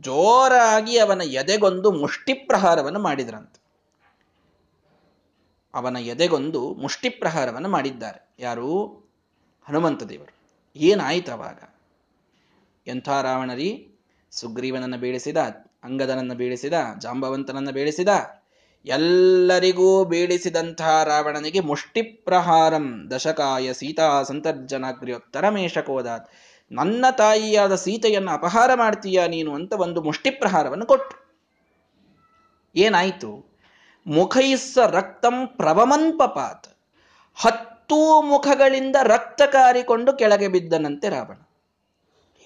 [0.00, 3.61] ಜೋರಾಗಿ ಅವನ ಎದೆಗೊಂದು ಮುಷ್ಟಿ ಪ್ರಹಾರವನ್ನು ಮಾಡಿದ್ರಂತೆ.
[5.74, 8.34] ಅವನ ಎದೆಗೊಂದು ಮುಷ್ಟಿ ಪ್ರಹಾರವನ್ನು ಮಾಡಿದ್ದಾರೆ.
[8.38, 8.94] ಯಾರು?
[9.70, 10.32] ಹನುಮಂತ ದೇವರು.
[10.76, 11.58] ಏನಾಯಿತು ಅವಾಗ?
[12.86, 13.98] ಎಂಥ ರಾವಣರಿ?
[14.30, 15.36] ಸುಗ್ರೀವನನ್ನು ಬೀಳಿಸಿದ
[15.84, 18.08] ಅಂಗದನನ್ನು ಬೀಳಿಸಿದ ಜಾಂಬವಂತನನ್ನು ಬೀಳಿಸಿದ
[18.86, 26.28] ಎಲ್ಲರಿಗೂ ಬೀಳಿಸಿದಂತಹ ರಾವಣನಿಗೆ ಮುಷ್ಟಿ ಪ್ರಹಾರಂ ದಶಕಾಯ ಸೀತಾ ಸಂತರ್ಜನಾಗ್ರಿಯೋತ್ತರಮೇಶಕೋದಾತ್
[26.72, 31.34] ನನ್ನ ತಾಯಿಯಾದ ಸೀತೆಯನ್ನು ಅಪಹಾರ ಮಾಡ್ತೀಯಾ ನೀನು ಅಂತ ಒಂದು ಮುಷ್ಟಿ ಪ್ರಹಾರವನ್ನು ಕೊಟ್ಟು
[32.76, 33.51] ಏನಾಯಿತು?
[34.06, 36.66] ಮುಖೈಸ್ಸ ರಕ್ತಂ ಪ್ರವಮನ್ಪಪಾತ್
[37.34, 41.36] ಹತ್ತು ಮುಖಗಳಿಂದ ರಕ್ತ ಕಾರಿಕೊಂಡು ಕೆಳಗೆ ಬಿದ್ದನಂತೆ ರಾವಣ.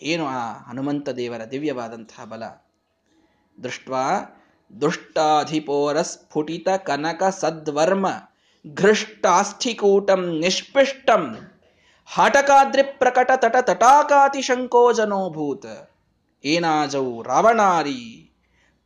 [0.03, 2.43] ಏನು ಆ ಹನುಮಂತ ದೇವರ ದಿವ್ಯವಾದಂತಹ ಬಲ?
[3.65, 3.91] ದೃಷ್ಟ
[4.81, 8.07] ದುಷ್ಟಾಧಿಪೋರ ಸ್ಫುಟಿತ ಕನಕ ಸದ್ವರ್ಮ
[8.75, 11.53] ಘೃಷ್ಟಾಸ್ಥಿಕೂಟಂ ನಿಷ್ಪಿಷ್ಟಂ
[12.07, 15.67] ಹಾಟಕಾದ್ರಿ ಪ್ರಕಟ ತಟ ತಟಾಕಾತಿ ಶಂಕೋಜನೋಭೂತ
[16.45, 18.26] ಏನಾಜೌ ರಾವಣಾರಿ?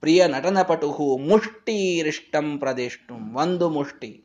[0.00, 3.38] ಪ್ರಿಯ ನಟನಪಟುಹು ಮುಷ್ಟಿರಿಷ್ಟಂ ಪ್ರದೇಷ್ಟು.
[3.38, 4.24] ಒಂದು ಮುಷ್ಟಿ.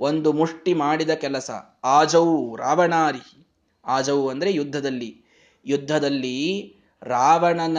[0.00, 1.50] ಒಂದು ಮುಷ್ಟಿ ಮಾಡಿದ ಕೆಲಸ.
[1.84, 3.46] ಆಜೌ ರಾವಣಾರಿ
[3.86, 5.24] ಆಜೌ ಅಂದ್ರೆ ಯುದ್ಧದಲ್ಲಿ.
[5.66, 7.78] ಯುದ್ಧದಲ್ಲಿ ರಾವಣನ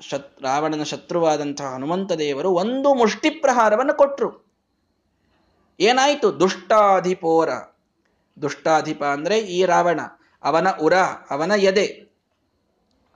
[0.00, 4.50] ಶತ್, ರಾವಣನ ಶತ್ರುವಾದಂತಹ ಹನುಮಂತ ದೇವರು ಒಂದು ಮುಷ್ಟಿ ಪ್ರಹಾರವನ್ನು ಕೊಟ್ಟರು
[5.80, 6.40] ಏನಾಯಿತು?
[6.40, 7.48] ದುಷ್ಟಾಧಿಪೋರ.
[8.42, 10.00] ದುಷ್ಟಾಧಿಪ ಅಂದ್ರೆ ಈ ರಾವಣ.
[10.42, 10.94] ಅವನ ಉರ,
[11.30, 12.10] ಅವನ ಎದೆ.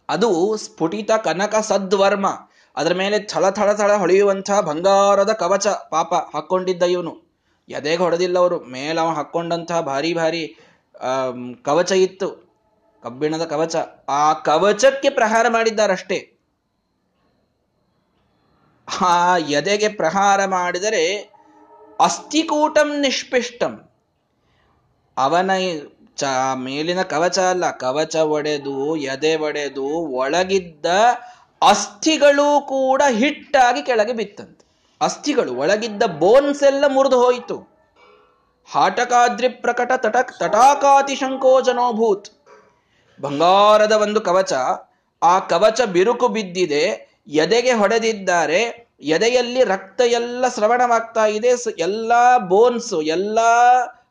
[0.09, 2.51] ಅದು ಸ್ಫುಟಿತ ಕನಕ ಸದ್ವರ್ಮ.
[2.77, 7.13] ಅದರ ಮೇಲೆ ಥಳ ಥಳ ಥಳ ಹೊಳೆಯುವಂತಹ ಬಂಗಾರದ ಕವಚ ಪಾಪ ಹಾಕೊಂಡಿದ್ದ ಇವನು.
[7.69, 8.57] ಎದೆಗೆ ಹೊಡೆದಿಲ್ಲ ಅವರು.
[8.61, 10.43] ಮೇಲೆ ಅವ ಹಾಕೊಂಡಂತಹ ಭಾರಿ ಭಾರಿ
[11.63, 12.29] ಕವಚ ಇತ್ತು.
[13.03, 13.77] ಕಬ್ಬಿಣದ ಕವಚ.
[14.09, 16.19] ಆ ಕವಚಕ್ಕೆ ಪ್ರಹಾರ ಮಾಡಿದ್ದಾರಷ್ಟೇ.
[19.03, 21.05] ಆ ಎದೆಗೆ ಪ್ರಹಾರ ಮಾಡಿದರೆ
[22.01, 23.73] ಅಸ್ಥಿಕೂಟಂ ನಿಷ್ಪಿಷ್ಟಂ.
[25.17, 25.51] ಅವನ
[26.17, 29.87] ಚ ಮೇಲಿನ ಕವಚ ಅಲ್ಲ, ಕವಚ ಒಡೆದು, ಎದೆ ಒಡೆದು
[30.21, 30.87] ಒಳಗಿದ್ದ
[31.69, 34.65] ಅಸ್ಥಿಗಳು ಕೂಡ ಹಿಟ್ಟಾಗಿ ಕೆಳಗೆ ಬಿತ್ತಂತೆ.
[35.01, 37.75] ಅಸ್ಥಿಗಳು ಒಳಗಿದ್ದ ಬೋನ್ಸ್ ಎಲ್ಲ ಮುರಿದು ಹೋಯಿತು.
[38.73, 42.31] ಹಾಟಕಾದ್ರಿ ಪ್ರಕಟ ತಟ ತಟಾಕಾತಿ ಶಂಕೋಜನೋಭೂತ್.
[43.21, 44.53] ಬಂಗಾರದ ಒಂದು ಕವಚ,
[45.23, 51.49] ಆ ಕವಚ ಬಿರುಕು ಬಿದ್ದಿದೆ, ಎದೆಗೆ ಹೊಡೆದಿದ್ದಾರೆ, ಎದೆಯಲ್ಲಿ ರಕ್ತ ಎಲ್ಲ ಸ್ರವಣವಾಗ್ತಾ ಇದೆ
[51.79, 53.51] ಎಲ್ಲಾ ಬೋನ್ಸ್, ಎಲ್ಲಾ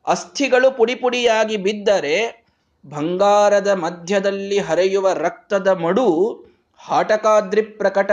[0.07, 2.45] ಅಸ್ಥಿಗಳು ಪುಡಿ ಪುಡಿಯಾಗಿ ಬಿದ್ದರೆ,
[2.85, 6.07] ಬಂಗಾರದ ಮಧ್ಯದಲ್ಲಿ ಹರಿಯುವ ರಕ್ತದ ಮಡು
[6.85, 8.11] ಹಾಟಕಾದ್ರಿ ಪ್ರಕಟ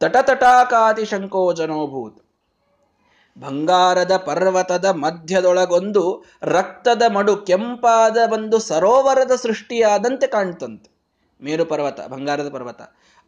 [0.00, 2.22] ತಟತಟಾಕಾತಿ ಶಂಕೋಜನೋಭೂತ್
[3.38, 10.90] ಬಂಗಾರದ ಪರ್ವತದ ಮಧ್ಯದೊಳಗೊಂದು ರಕ್ತದ ಮಡು ಕೆಂಪಾದ ಒಂದು ಸರೋವರದ ಸೃಷ್ಟಿಯಾದಂತೆ ಕಾಣ್ತಂತೆ.
[11.44, 12.80] ಮೇರು ಪರ್ವತ ಬಂಗಾರದ ಪರ್ವತ.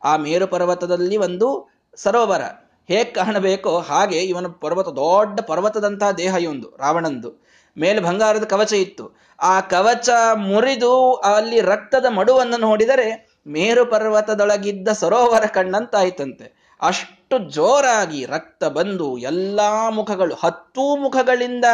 [0.04, 2.40] ಆ ಮೇರು ಪರ್ವತದಲ್ಲಿ ಒಂದು ಸರೋವರ.
[2.88, 7.46] ಹೇಗೆ ಕಾಣಬೇಕೋ ಹಾಗೆ ಇವನ ಪರ್ವತ, ದೊಡ್ಡ ಪರ್ವತದಂತಹ ದೇಹ ಇವೊಂದು ರಾವಣಂದು.
[7.78, 9.10] ಮೇಲೆ ಬಂಗಾರದ ಕವಚ ಇತ್ತು.
[9.40, 16.76] ಆ ಕವಚ ಮುರಿದು ಅಲ್ಲಿ ರಕ್ತದ ಮಡುವನ್ನು ನೋಡಿದರೆ ಮೇರು ಪರ್ವತದೊಳಗಿದ್ದ ಸರೋವರ ಕಣ್ಣಂತಾಯ್ತಂತೆ.
[16.82, 21.64] ಅಷ್ಟು ಜೋರಾಗಿ ರಕ್ತ ಬಂದು ಎಲ್ಲಾ ಮುಖಗಳು, ಹತ್ತೂ ಮುಖಗಳಿಂದ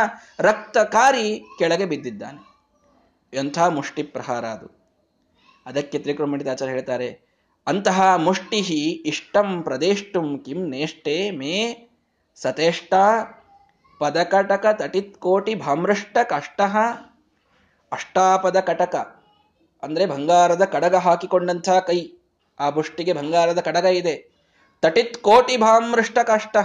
[0.41, 2.49] ರಕ್ತ ಕಾರಿ ಕೆಳಗೆ ಬಿದ್ದಿದ್ದಾನೆ.
[3.35, 4.79] ಎಂಥ ಮುಷ್ಟಿ ಪ್ರಹಾರ ಅದು.
[5.67, 7.29] ಅದಕ್ಕೆ ತ್ರಿಕೃಮಣಿತಾಚಾರ್ಯ ಹೇಳ್ತಾರೆ,
[7.67, 8.59] ಅಂತಹ ಮುಷ್ಟಿ
[9.07, 11.89] ಇಷ್ಟಂ ಪ್ರದೇಷ್ಟುಂ ಕಿಂ ನೇಷ್ಟೇ ಮೇ
[12.35, 12.95] ಸತೇಷ್ಟ
[13.99, 16.61] ಪದಕಟಕ ತಟಿತ್ ಕೋಟಿ ಭಾಮೃಷ್ಟ ಕಷ್ಟ
[17.93, 19.18] ಅಷ್ಟಾಪದ ಕಟಕ
[19.83, 22.13] ಅಂದ್ರೆ ಬಂಗಾರದ ಕಡಗ ಹಾಕಿಕೊಂಡಂಥ ಕೈ.
[22.61, 24.39] ಆ ಮುಷ್ಟಿಗೆ ಬಂಗಾರದ ಕಡಗ ಇದೆ.
[24.83, 26.57] ತಟಿತ್ ಕೋಟಿ ಭಾಮೃಷ್ಟ ಕಷ್ಟ.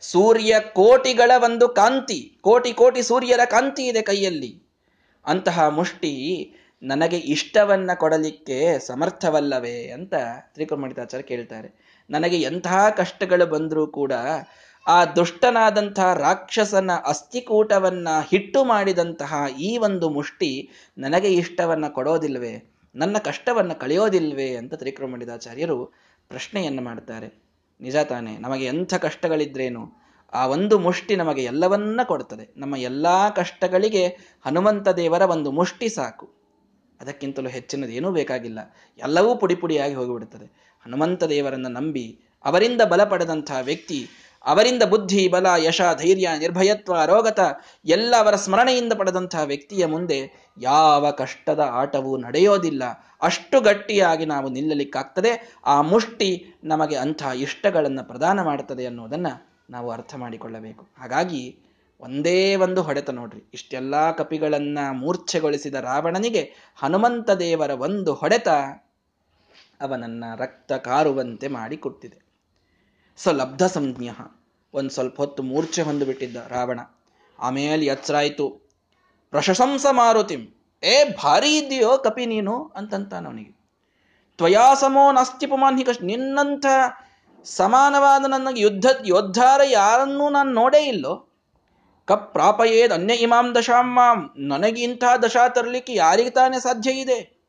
[0.00, 4.62] ಸೂರ್ಯ ಕೋಟಿಗಳ ಒಂದು ಕಾಂತಿ, ಕೋಟಿ ಕೋಟಿ ಸೂರ್ಯರ ಕಾಂತಿ ಇದೆ ಕೈಯಲ್ಲಿ.
[5.26, 6.12] ಅಂತಹ ಮುಷ್ಟಿ
[6.82, 10.14] ನನಗೆ ಇಷ್ಟವನ್ನ ಕೊಡಲಿಕ್ಕೆ ಸಮರ್ಥವಲ್ಲವೇ ಅಂತ
[10.54, 12.00] ತ್ರಿಕುರ್ಮಣಿತಾಚಾರ್ಯ ಕೇಳ್ತಾರೆ.
[12.10, 14.12] ನನಗೆ ಎಂತಹ ಕಷ್ಟಗಳು ಬಂದರೂ ಕೂಡ
[14.86, 22.72] ಆ ದುಷ್ಟನಾದಂತಹ ರಾಕ್ಷಸನ ಅಸ್ಥಿಕೂಟವನ್ನ ಹಿಟ್ಟು ಮಾಡಿದಂತಹ ಈ ಒಂದು ಮುಷ್ಟಿ ನನಗೆ ಇಷ್ಟವನ್ನ ಕೊಡೋದಿಲ್ವೇ?
[22.94, 24.56] ನನ್ನ ಕಷ್ಟವನ್ನ ಕಳೆಯೋದಿಲ್ವೇ?
[24.56, 25.86] ಅಂತ ತ್ರಿಕೃಮಣಿದಾಚಾರ್ಯರು
[26.28, 27.42] ಪ್ರಶ್ನೆಯನ್ನು ಮಾಡ್ತಾರೆ.
[27.80, 30.00] ನಿಜ ತಾನೆ, ನಮಗೆ ಎಂಥ ಕಷ್ಟಗಳಿದ್ರೇನು?
[30.32, 32.54] ಆ ಒಂದು ಮುಷ್ಟಿ ನಮಗೆ ಎಲ್ಲವನ್ನ ಕೊಡ್ತದೆ.
[32.56, 34.06] ನಮ್ಮ ಎಲ್ಲಾ ಕಷ್ಟಗಳಿಗೆ
[34.46, 36.30] ಹನುಮಂತ ದೇವರ ಒಂದು ಮುಷ್ಟಿ ಸಾಕು.
[37.00, 38.58] ಅದಕ್ಕಿಂತಲೂ ಹೆಚ್ಚಿನದು ಏನೂ ಬೇಕಾಗಿಲ್ಲ.
[38.98, 44.08] ಎಲ್ಲವೂ ಪುಡಿ ಪುಡಿಯಾಗಿ ಹೋಗಿಬಿಡುತ್ತದೆ ಹನುಮಂತ ದೇವರನ್ನು ನಂಬಿ, ಅವರಿಂದ ಬಲ ಪಡೆದಂತಹ ವ್ಯಕ್ತಿ
[44.44, 47.40] ಅವರಿಂದ ಬುದ್ಧಿ, ಬಲ, ಯಶ, ಧೈರ್ಯ, ನಿರ್ಭಯತ್ವ, ರೋಗತ
[47.84, 52.82] ಎಲ್ಲ ಅವರ ಸ್ಮರಣೆಯಿಂದ ಪಡೆದಂತಹ ವ್ಯಕ್ತಿಯ ಮುಂದೆ ಯಾವ ಕಷ್ಟದ ಆಟವೂ ನಡೆಯೋದಿಲ್ಲ.
[53.22, 55.56] ಅಷ್ಟು ಗಟ್ಟಿಯಾಗಿ ನಾವು ನಿಲ್ಲಲಿಕ್ಕಾಗ್ತದೆ.
[55.66, 60.88] ಆ ಮುಷ್ಟಿ ನಮಗೆ ಅಂತಹ ಇಷ್ಟಗಳನ್ನು ಪ್ರದಾನ ಮಾಡುತ್ತದೆ ಅನ್ನೋದನ್ನು ನಾವು ಅರ್ಥ ಮಾಡಿಕೊಳ್ಳಬೇಕು.
[61.00, 61.58] ಹಾಗಾಗಿ
[62.00, 63.50] ಒಂದೇ ಒಂದು ಹೊಡೆತ ನೋಡ್ರಿ.
[63.54, 68.48] ಇಷ್ಟೆಲ್ಲ ಕಪಿಗಳನ್ನ ಮೂರ್ಛೆಗೊಳಿಸಿದ ರಾವಣನಿಗೆ ಹನುಮಂತ ದೇವರ ಒಂದು ಹೊಡೆತ
[69.80, 72.29] ಅವನನ್ನ ರಕ್ತ ಕಾರುವಂತೆ ಮಾಡಿ ಕೊಟ್ಟಿದೆ.
[73.16, 74.08] ಸೊ ಲಬ್ಧ ಸಂಜ್ಞ
[74.74, 76.80] ಒಂದು ಸ್ವಲ್ಪ ಹೊತ್ತು ಮೂರ್ಛೆ ಹೊಂದುಬಿಟ್ಟಿದ್ದ ರಾವಣ.
[77.38, 78.48] ಆಮೇಲೆ ಎಚ್ಚರಾಯ್ತು.
[79.30, 80.54] ಪ್ರಶಂಸ ಮಾರುತಿಂ.
[80.82, 83.60] ಏ, ಭಾರಿ ಇದೆಯೋ ಕಪಿ ನೀನು ಅಂತಂತಾನ ಅವನಿಗೆ.
[84.36, 86.66] ತ್ವಯಾಸಮೋ ನಾಸ್ತಿ ಕಷ್ಟ ನಿನ್ನಂಥ
[87.44, 91.26] ಸಮಾನವಾದ ನನಗೆ ಯುದ್ಧ, ಯೋದ್ಧಾರ ಯಾರನ್ನೂ ನಾನು ನೋಡೇ ಇಲ್ಲೋ.
[92.04, 94.30] ಕಪ್ ಪ್ರಾಪಯೇದ್ ಅನ್ಯ ಇಮಾಂ ದಶಾಂ ಮಾಂ.
[94.36, 97.40] ನನಗೆ ಇಂಥ ದಶಾ ತರಲಿಕ್ಕೆ ಯಾರಿಗೆ ತಾನೇ ಸಾಧ್ಯ ಇದೆ?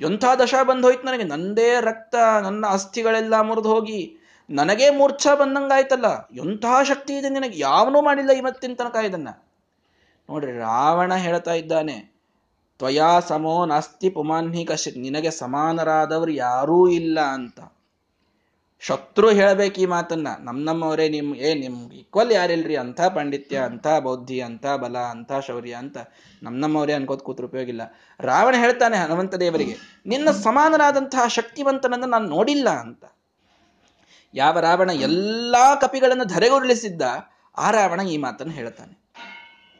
[0.00, 1.22] ಎಂಥ ದಶಾ ಬಂದು ಹೋಯ್ತು ನನಗೆ.
[1.22, 4.16] ನಂದೇ ರಕ್ತ, ನನ್ನ ಅಸ್ಥಿಗಳೆಲ್ಲ ಮುರಿದು ಹೋಗಿ.
[4.48, 7.58] ನನಗೇ ಮೂರ್ಛಾ ಬಂದಂಗಾಯ್ತಲ್ಲ, ಎಂತಹ ಶಕ್ತಿ ಇದೆ ನಿನಗೆ?
[7.58, 9.28] ಯಾವನೂ ಮಾಡಿಲ್ಲ ಇವತ್ತಿನ ತನಕ ಇದನ್ನ.
[10.28, 11.96] ನೋಡ್ರಿ, ರಾವಣ ಹೇಳ್ತಾ ಇದ್ದಾನೆ,
[12.80, 17.60] ತ್ವಯಾ ಸಮೋ ನಾಸ್ತಿ ಪುಮಾನ್ಹಿ ಕಶ್ ನಿನಗೆ ಸಮಾನರಾದವರು ಯಾರೂ ಇಲ್ಲ ಅಂತ.
[18.82, 20.28] ಶತ್ರು ಹೇಳಬೇಕು ಈ ಮಾತನ್ನ.
[20.40, 22.76] ನಮ್ ನಮ್ಮವರೇ ನಿಮ್, ಏ ನಿಮ್ಗೆ ಈಕ್ವಲ್ ಯಾರಿಲ್ರಿ?
[22.76, 25.98] ಅಂತ ಪಾಂಡಿತ್ಯ ಅಂತ ಬೌದ್ಧಿ ಅಂತ ಬಲ ಅಂತ ಶೌರ್ಯ ಅಂತ
[26.42, 27.84] ನಮ್ ನಮ್ಮವರೇ ಅನ್ಕೋತ್ ಕೂತ್ರ ಉಪಯೋಗ ಇಲ್ಲ.
[28.20, 29.76] ರಾವಣ ಹೇಳ್ತಾನೆ ಹನುಮಂತ ದೇವರಿಗೆ,
[30.06, 33.04] ನಿನ್ನ ಸಮಾನರಾದಂತಹ ಶಕ್ತಿವಂತನನ್ನು ನಾನು ನೋಡಿಲ್ಲ ಅಂತ.
[34.34, 37.02] ಯಾವ ರಾವಣ ಎಲ್ಲಾ ಕಪಿಗಳನ್ನು ಧರೆಗುರುಳಿಸಿದ್ದ,
[37.58, 39.02] ಆ ರಾವಣ ಈ ಮಾತನ್ನು ಹೇಳ್ತಾನೆ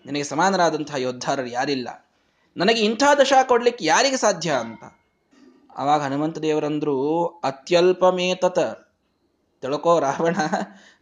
[0.07, 2.11] ನಿನಗೆ ಸಮಾನರಾದಂತಹ ಯೋದ್ಧಾರರು ಯಾರಿಲ್ಲ?
[2.57, 4.85] ನನಗೆ ಇಂಥ ದಶಾ ಕೊಡ್ಲಿಕ್ಕೆ ಯಾರಿಗೆ ಸಾಧ್ಯ ಅಂತ?
[5.77, 8.59] ಆವಾಗ ಹನುಮಂತ ದೇವರಂದ್ರು, ಅತ್ಯಲ್ಪಮೇತತ,
[9.61, 10.37] ತಿಳ್ಕೋ ರಾವಣ,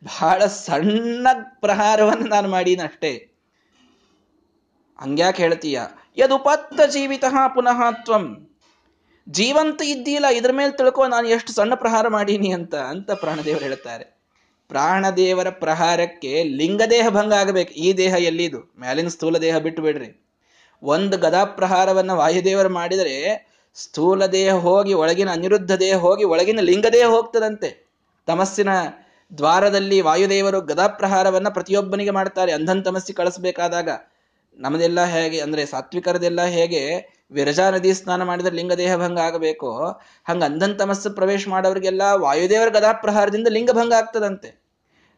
[0.04, 3.32] ಬಹಳ ಸಣ್ಣ ಪ್ರಹಾರವನ್ನು ನಾನು ಮಾಡೀನಷ್ಟೇ
[5.00, 5.80] ಹಂಗ್ಯಾಕೆ ಹೇಳ್ತೀಯ?
[6.16, 8.49] ಯದುಪತ್ತ ಜೀವಿತ ಪುನಃ ತ್ವಂ
[9.30, 14.20] ಜೀವಂತ ಇದ್ದೀಲ್ಲ ಇದ್ರ ಮೇಲೆ ತಿಳ್ಕೊ, ನಾನು ಎಷ್ಟು ಸಣ್ಣ ಪ್ರಹಾರ ಮಾಡೀನಿ ಅಂತ ಅಂತ ಪ್ರಾಣದೇವರು ಹೇಳ್ತಾರೆ.
[14.68, 17.72] ಪ್ರಾಣದೇವರ ಪ್ರಹಾರಕ್ಕೆ ಲಿಂಗದೇಹ ಭಂಗ ಆಗಬೇಕು.
[17.72, 18.72] ಈ ದೇಹ ಎಲ್ಲಿದು?
[18.78, 20.26] ಮ್ಯಾಲಿನ ಸ್ಥೂಲ ದೇಹ ಬಿಟ್ಟು ಬಿಡ್ರಿ.
[20.82, 27.86] ಒಂದು ಗದಾ ಪ್ರಹಾರವನ್ನು ವಾಯುದೇವರು ಮಾಡಿದರೆ, ಸ್ಥೂಲ ದೇಹ ಹೋಗಿ ಒಳಗಿನ ಅನಿರುದ್ಧ ದೇಹ ಹೋಗಿ ಒಳಗಿನ ಲಿಂಗದೇಹ ಹೋಗ್ತದಂತೆ.
[28.26, 28.68] ತಮಸ್ಸಿನ
[29.38, 32.52] ದ್ವಾರದಲ್ಲಿ ವಾಯುದೇವರು ಗದಾಪ್ರಹಾರವನ್ನ ಪ್ರತಿಯೊಬ್ಬನಿಗೆ ಮಾಡ್ತಾರೆ.
[32.52, 33.88] ಅಂಧನ್ ತಮಸ್ಸಿ ಕಳಿಸ್ಬೇಕಾದಾಗ
[34.56, 39.88] ನಮ್ಮದೆಲ್ಲ ಹೇಗೆ, ಅಂದ್ರೆ ಸಾತ್ವಿಕರದೆಲ್ಲ ಹೇಗೆ ವಿರಜಾ ನದಿ ಸ್ನಾನ ಮಾಡಿದ್ರೆ ಲಿಂಗದೇಹ ಭಂಗ ಆಗಬೇಕು.
[40.24, 44.60] ಹಂಗ ಅಂಧನ್ ತಮಸ್ಸು ಪ್ರವೇಶ ಮಾಡೋರಿಗೆಲ್ಲ ವಾಯುದೇವರ ಗದಾಪ್ರಹಾರದಿಂದ ಲಿಂಗಭಂಗ ಆಗ್ತದಂತೆ.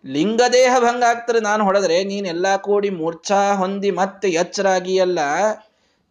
[0.06, 5.18] ಲಿಂಗದೇಹ ಭಂಗ ಆಗ್ತದೆ ನಾನು ಹೊಡೆದ್ರೆ ನೀನೆಲ್ಲಾ ಕೂಡಿ ಮೂರ್ಛಾ ಹೊಂದಿ ಮತ್ತೆ ಎಚ್ಚರಾಗಿ ಅಲ್ಲ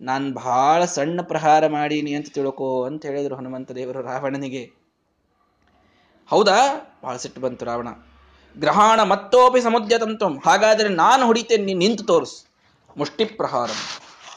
[0.01, 4.71] ನಾನು ಬಹಳ ಸಣ್ಣ ಪ್ರಹಾರ ಮಾಡೀನಿ ಅಂತ ತಿಳ್ಕೋ ಅಂತ ಹೇಳಿದ್ರು ಹನುಮಂತ ದೇವರು ರಾವಣನಿಗೆ.
[6.29, 6.57] ಹೌದಾ?
[7.03, 7.87] ಬಹಳ ಸಿಟ್ಟು ಬಂತು ರಾವಣ.
[8.59, 12.51] ಗ್ರಹಾಣ ಮತ್ತೋಪಿ ಸಮುದ್ರ ತಂತು ಹಾಗಾದ್ರೆ ನಾನು ಹೊಡಿತೇನೆ, ನೀನು ನಿಂತು ತೋರಿಸು.
[12.97, 13.69] ಮುಷ್ಟಿ ಪ್ರಹಾರ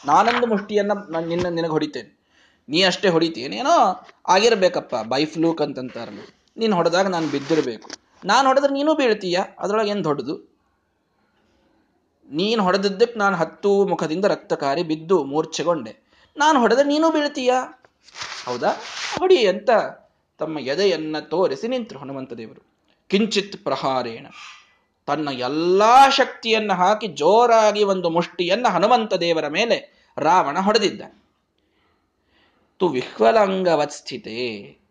[0.06, 2.24] ನಾನೊಂದು ಮುಷ್ಟಿಯನ್ನ ನಿನ್ನ ನಿನಗೆ ಹೊಡಿತೇನೆ.
[2.68, 6.20] ನೀ ಅಷ್ಟೇ ಹೊಡಿತೀನೇನೋ ಆಗಿರ್ಬೇಕಪ್ಪ ಬೈ ಫ್ಲೂಕ್ ಅಂತಂತಾರಲ್ಲ
[6.56, 7.90] ನೀನ್ ಹೊಡೆದಾಗ ನಾನು ಬಿದ್ದಿರಬೇಕು.
[8.24, 9.38] ನಾನು ಹೊಡೆದ್ರೆ ನೀನು ಬೀಳ್ತೀಯ?
[9.58, 10.54] ಅದ್ರೊಳಗೆ ಏನು ದೊಡ್ಡದು?
[12.30, 16.04] ನೀನು ಹೊಡೆದಿದ್ದಕ್ಕೆ ನಾನು ಹತ್ತು ಮುಖದಿಂದ ರಕ್ತಕಾರಿ ಬಿದ್ದು ಮೂರ್ಛೆಗೊಂಡೆ.
[16.36, 17.52] ನಾನು ಹೊಡೆದ್ರೆ ನೀನು ಬೀಳ್ತೀಯ?
[18.44, 18.68] ಹೌದಾ?
[19.18, 19.70] ಹೊಡಿ ಅಂತ
[20.38, 22.66] ತಮ್ಮ ಎದೆಯನ್ನ ತೋರಿಸಿ ನಿಂತರು ಹನುಮಂತ ದೇವರು.
[23.08, 24.26] ಕಿಂಚಿತ್ ಪ್ರಹಾರೇಣ.
[25.06, 31.02] ತನ್ನ ಎಲ್ಲಾ ಶಕ್ತಿಯನ್ನ ಹಾಕಿ ಜೋರಾಗಿ ಒಂದು ಮುಷ್ಟಿಯನ್ನ ಹನುಮಂತ ದೇವರ ಮೇಲೆ ರಾವಣ ಹೊಡೆದಿದ್ದ
[32.80, 34.40] ತು ವಿಹ್ವಲಂಗವತ್ಸ್ಥಿತೆ,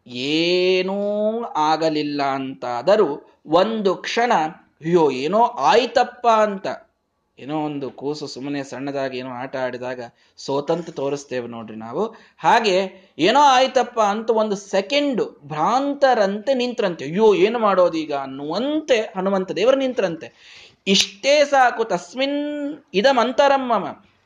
[0.08, 4.32] ಏನೂ ಆಗಲಿಲ್ಲ ಅಂತಾದರೂ ಒಂದು ಕ್ಷಣ,
[4.86, 6.68] ಅಯ್ಯೋ, ಏನೋ ಆಯ್ತಪ್ಪ ಅಂತ.
[7.40, 10.02] ಏನೋ ಒಂದು ಕೂಸು ಸುಮ್ಮನೆ ಸಣ್ಣದಾಗಿ ಏನೋ ಆಟ ಆಡಿದಾಗ
[10.38, 12.16] ಸೋತಂತ ತೋರಿಸ್ತೇವೆ ನೋಡ್ರಿ ನಾವು.
[12.38, 17.06] ಹಾಗೆ ಏನೋ ಆಯ್ತಪ್ಪ ಅಂತ ಒಂದು ಸೆಕೆಂಡ್ ಭ್ರಾಂತರಂತೆ ನಿಂತ್ರಂತೆ.
[17.06, 20.30] ಅಯ್ಯೋ, ಏನು ಮಾಡೋದೀಗ ಅನ್ನುವಂತೆ, ಹನುಮಂತ ದೇವರು ನಿಂತ್ರಂತೆ.
[20.88, 22.78] ಇಷ್ಟೇ ಸಾಕು, ತಸ್ಮಿನ್
[23.12, 23.74] ಮಂತರಮ್ಮ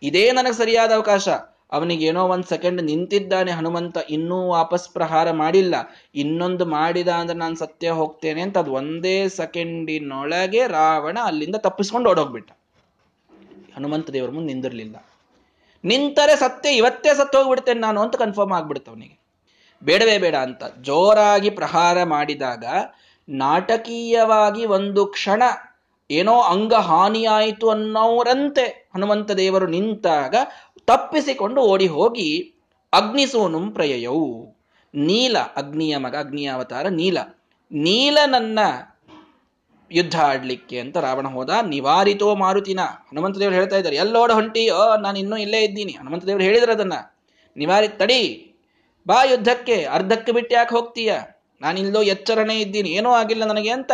[0.03, 1.29] ಇದೇ ನನಗೆ ಸರಿಯಾದ ಅವಕಾಶ.
[1.71, 5.75] ಅವನಿಗೆ ಏನೋ ಒಂದು ಸೆಕೆಂಡ್ ನಿಂತಿದ್ದಾನೆ ಹನುಮಂತ, ಇನ್ನೂ ವಾಪಸ್ ಪ್ರಹಾರ ಮಾಡಿಲ್ಲ.
[6.15, 12.51] ಇನ್ನೊಂದು ಮಾಡಿದ ಅಂದ್ರೆ ನಾನು ಸತ್ಯ ಹೋಗ್ತೇನೆ ಅಂತ ಅದು ಒಂದೇ ಸೆಕೆಂಡಿನೊಳಗೆ ರಾವಣ ಅಲ್ಲಿಂದ ತಪ್ಪಿಸ್ಕೊಂಡು ಓಡೋಗ್ಬಿಟ್ಟ.
[13.75, 15.05] ಹನುಮಂತ ದೇವರ ಮುಂದೆ ನಿಂದಿರಲಿಲ್ಲ.
[15.83, 19.19] ನಿಂತರೆ ಸತ್ಯ, ಇವತ್ತೇ ಸತ್ತು ಹೋಗ್ಬಿಡ್ತೇನೆ ನಾನು ಅಂತ ಕನ್ಫರ್ಮ್ ಆಗ್ಬಿಡ್ತ ಅವನಿಗೆ.
[19.83, 22.65] ಬೇಡವೇ ಬೇಡ ಅಂತ ಜೋರಾಗಿ ಪ್ರಹಾರ ಮಾಡಿದಾಗ
[23.29, 25.43] ನಾಟಕೀಯವಾಗಿ ಒಂದು ಕ್ಷಣ
[26.11, 28.86] ಏನೋ ಅಂಗ ಹಾನಿಯಾಯಿತು ಅನ್ನೋರಂತೆ.
[28.97, 30.35] ಹನುಮಂತ ದೇವರು ನಿಂತಾಗ
[30.87, 32.29] ತಪ್ಪಿಸಿಕೊಂಡು ಓಡಿ ಹೋಗಿ
[32.93, 34.27] ಅಗ್ನಿಸೋನು ಪ್ರಯಯವು
[34.93, 37.17] ನೀಲ ಅಗ್ನಿಯ ಮಗ, ಅಗ್ನಿಯ ಅವತಾರ ನೀಲ.
[38.35, 38.59] ನನ್ನ
[39.91, 42.81] ಯುದ್ಧ ಆಡ್ಲಿಕ್ಕೆ ಅಂತ ರಾವಣ ಹೋದ, ನಿವಾರಿತೋ ಮಾರುತಿನ.
[43.09, 45.93] ಹನುಮಂತ ದೇವರು ಹೇಳ್ತಾ ಇದ್ದಾರೆ, ಎಲ್ಲೋಡ ಹೊಂಟಿ ಓ ನಾನು ಇನ್ನೂ ಇಲ್ಲೇ ಇದ್ದೀನಿ.
[45.99, 46.95] ಹನುಮಂತ ದೇವರು ಹೇಳಿದ್ರೆ ಅದನ್ನ.
[47.55, 48.21] ನಿವಾರಿ, ತಡಿ,
[49.05, 51.11] ಬಾ ಯುದ್ಧಕ್ಕೆ, ಅರ್ಧಕ್ಕೆ ಬಿಟ್ಟು ಯಾಕೆ ಹೋಗ್ತೀಯ?
[51.61, 53.91] ನಾನಿಲ್ಲೋ ಎಚ್ಚರಣೆ ಇದ್ದೀನಿ, ಏನೂ ಆಗಿಲ್ಲ ನನಗೆ ಅಂತ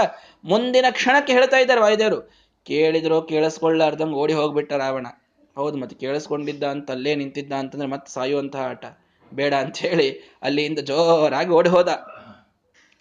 [0.51, 2.19] ಮುಂದಿನ ಕ್ಷಣಕ್ಕೆ ಹೇಳ್ತಾ ಇದ್ದಾರೆ ವಾಯುದೇವರು.
[2.65, 5.07] ಕೇಳಿದ್ರು ಕೇಳಿಸ್ಕೊಳ್ಳಾರ್ದಂಗೆ ಓಡಿ ಹೋಗ್ಬಿಟ್ಟ ರಾವಣ.
[5.55, 8.85] ಹೌದು, ಮತ್ತೆ ಕೇಳಿಸ್ಕೊಂಡಿದ್ದ ಅಂತ, ಅಲ್ಲೇ ನಿಂತಿದ್ದ ಅಂತಂದ್ರೆ ಮತ್ತೆ ಸಾಯುವಂತಹ ಆಟ.
[9.33, 11.89] ಬೇಡ ಅಂತ ಹೇಳಿ ಅಲ್ಲಿಂದ ಜೋರಾಗಿ ಓಡಿ ಹೋದ.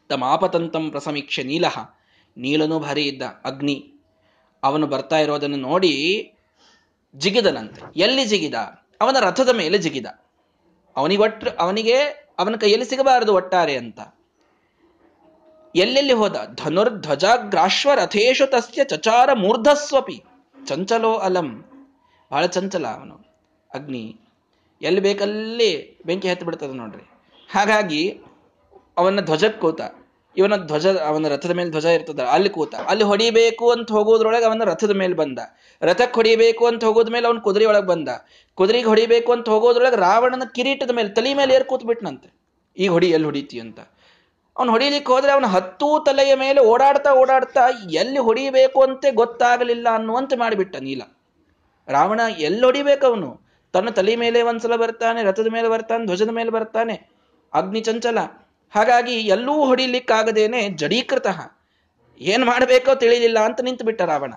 [0.09, 1.79] ತಮಾಪತಂತಂ ಪ್ರಸಮೀಕ್ಷೆ ನೀಲಹ.
[2.37, 3.93] ನೀಲನೂ ಭಾರಿ ಇದ್ದ, ಅಗ್ನಿ.
[4.63, 5.93] ಅವನು ಬರ್ತಾ ಇರೋದನ್ನು ನೋಡಿ
[7.15, 7.81] ಜಿಗಿದನಂತೆ.
[7.97, 8.55] ಎಲ್ಲಿ ಜಿಗಿದ?
[9.01, 10.07] ಅವನ ರಥದ ಮೇಲೆ ಜಿಗಿದ.
[10.97, 11.97] ಅವನಿಗೆ ಒಟ್ಟು ಅವನಿಗೆ,
[12.39, 14.01] ಅವನ ಕೈಯಲ್ಲಿ ಸಿಗಬಾರದು ಒಟ್ಟಾರೆ ಅಂತ.
[15.77, 16.37] ಎಲ್ಲೆಲ್ಲಿ ಹೋದ?
[16.55, 20.25] ಧನುರ್ಧ್ವಜಾಗ್ರಾಶ್ವ ರಥೇಶು ತಸ್ಯ ಚಚಾರ ಮೂರ್ಧಸ್ವಪಿ.
[20.67, 21.65] ಚಂಚಲೋ ಅಲಂ.
[22.33, 23.15] ಬಹಳ ಚಂಚಲ ಅವನು.
[23.75, 24.19] ಅಗ್ನಿ.
[24.83, 27.03] ಎಲ್ಲಿ ಬೇಕಲ್ಲಿ ಬೆಂಕಿ ಹತ್ತಿ ಬಿಡ್ತದೆ ನೋಡ್ರಿ.
[27.53, 28.21] ಹಾಗಾಗಿ
[28.97, 29.81] ಅವನ ಧ್ವಜಕ್ಕೆ ಕೂತ,
[30.37, 34.91] ಇವನ ಧ್ವಜ, ಅವನ ರಥದ ಮೇಲೆ ಧ್ವಜ ಇರ್ತದ, ಅಲ್ಲಿ ಕೂತ, ಅಲ್ಲಿ ಹೊಡಿಬೇಕು ಅಂತ ಹೋಗೋದ್ರೊಳಗೆ ಅವನ ರಥದ
[34.91, 35.39] ಮೇಲೆ ಬಂದ.
[35.83, 38.09] ರಥಕ್ಕೆ ಹೊಡಿಬೇಕು ಅಂತ ಹೋಗೋದ ಮೇಲೆ ಅವನ ಕುದುರೆ ಒಳಗೆ ಬಂದ.
[38.55, 42.35] ಕುದುರೆಗೆ ಹೊಡಿಬೇಕು ಅಂತ ಹೋಗೋದ್ರೊಳಗೆ ರಾವಣನ ಕಿರೀಟದ ಮೇಲೆ, ತಲೆ ಮೇಲೆ ಏರ್ ಕೂತ್ ಬಿಟ್ನಂತೆ
[42.77, 43.81] ಈಗ ಹೊಡಿ, ಎಲ್ಲಿ ಹೊಡಿತಿ ಅಂತ.
[44.57, 47.61] ಅವನು ಹೊಡಿಲಿಕ್ಕೆ ಹೋದರೆ ಅವನು ಹತ್ತೂ ತಲೆಯ ಮೇಲೆ ಓಡಾಡ್ತಾ ಓಡಾಡ್ತಾ
[47.91, 51.03] ಎಲ್ಲಿ ಹೊಡಿಬೇಕು ಅಂತೆ ಗೊತ್ತಾಗಲಿಲ್ಲ ಅನ್ನುವಂತೆ ಮಾಡಿಬಿಟ್ಟ ನೀಲ.
[51.89, 53.41] ರಾವಣ ಎಲ್ಲಿ ಹೊಡಿಬೇಕು ಅವನು?
[53.73, 57.09] ತನ್ನ ತಲೆ ಮೇಲೆ ಒಂದ್ಸಲ ಬರ್ತಾನೆ, ರಥದ ಮೇಲೆ ಬರ್ತಾನೆ, ಧ್ವಜದ ಮೇಲೆ ಬರ್ತಾನೆ,
[57.55, 58.19] ಅಗ್ನಿ ಚಂಚಲ.
[58.75, 61.27] ಹಾಗಾಗಿ ಎಲ್ಲೂ ಹೊಡಿಲಿಕ್ಕಾಗದೇನೆ ಜಡೀಕೃತ.
[62.21, 64.35] ಏನ್ ಮಾಡಬೇಕೋ ತಿಳಿಲಿಲ್ಲ ಅಂತ ನಿಂತು ಬಿಟ್ಟ ರಾವಣ.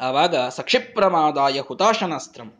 [0.00, 2.52] ಆವಾಗ ಸಕ್ಷಿಪ್ರಮಾದಾಯ ಹುತಾಶನಾಸ್ತ್ರಂ.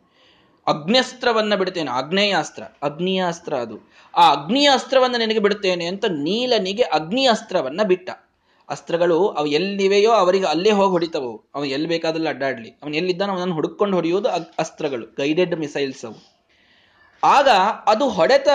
[0.67, 3.91] ಅಗ್ನ್ಯಸ್ತ್ರವನ್ನ ಬಿಡ್ತೇನೆ ಆಗ್ನೇಯಾಸ್ತ್ರ ಅಗ್ನಿಯ ಅಸ್ತ್ರ ಅದು.
[4.17, 8.09] ಆ ಅಗ್ನಿಯ ಅಸ್ತ್ರವನ್ನು ನಿನಗೆ ಬಿಡುತ್ತೇನೆ ಅಂತ ನೀಲನಿಗೆ ಅಗ್ನಿ ಅಸ್ತ್ರವನ್ನ ಬಿಟ್ಟ.
[8.69, 11.43] ಅಸ್ತ್ರಗಳು ಅವು ಎಲ್ಲಿವೆಯೋ ಅವರಿಗೆ ಅಲ್ಲೇ ಹೋಗಿ ಹೊಡಿತವು.
[11.55, 12.69] ಅವನು ಎಲ್ಲಿ ಬೇಕಾದಲ್ಲಿ ಅಡ್ಡಾಡ್ಲಿ.
[12.69, 16.35] ಅವನು ಎಲ್ಲಿದ್ದಾನ ಅವನನ್ನು ಹುಡುಕೊಂಡು ಹೊಡೆಯುವುದು ಅಸ್ತ್ರಗಳು ಗೈಡೆಡ್ ಮಿಸೈಲ್ಸ್ ಅವು.
[17.23, 17.47] ಆಗ
[17.85, 18.47] ಅದು ಹೊಡೆತ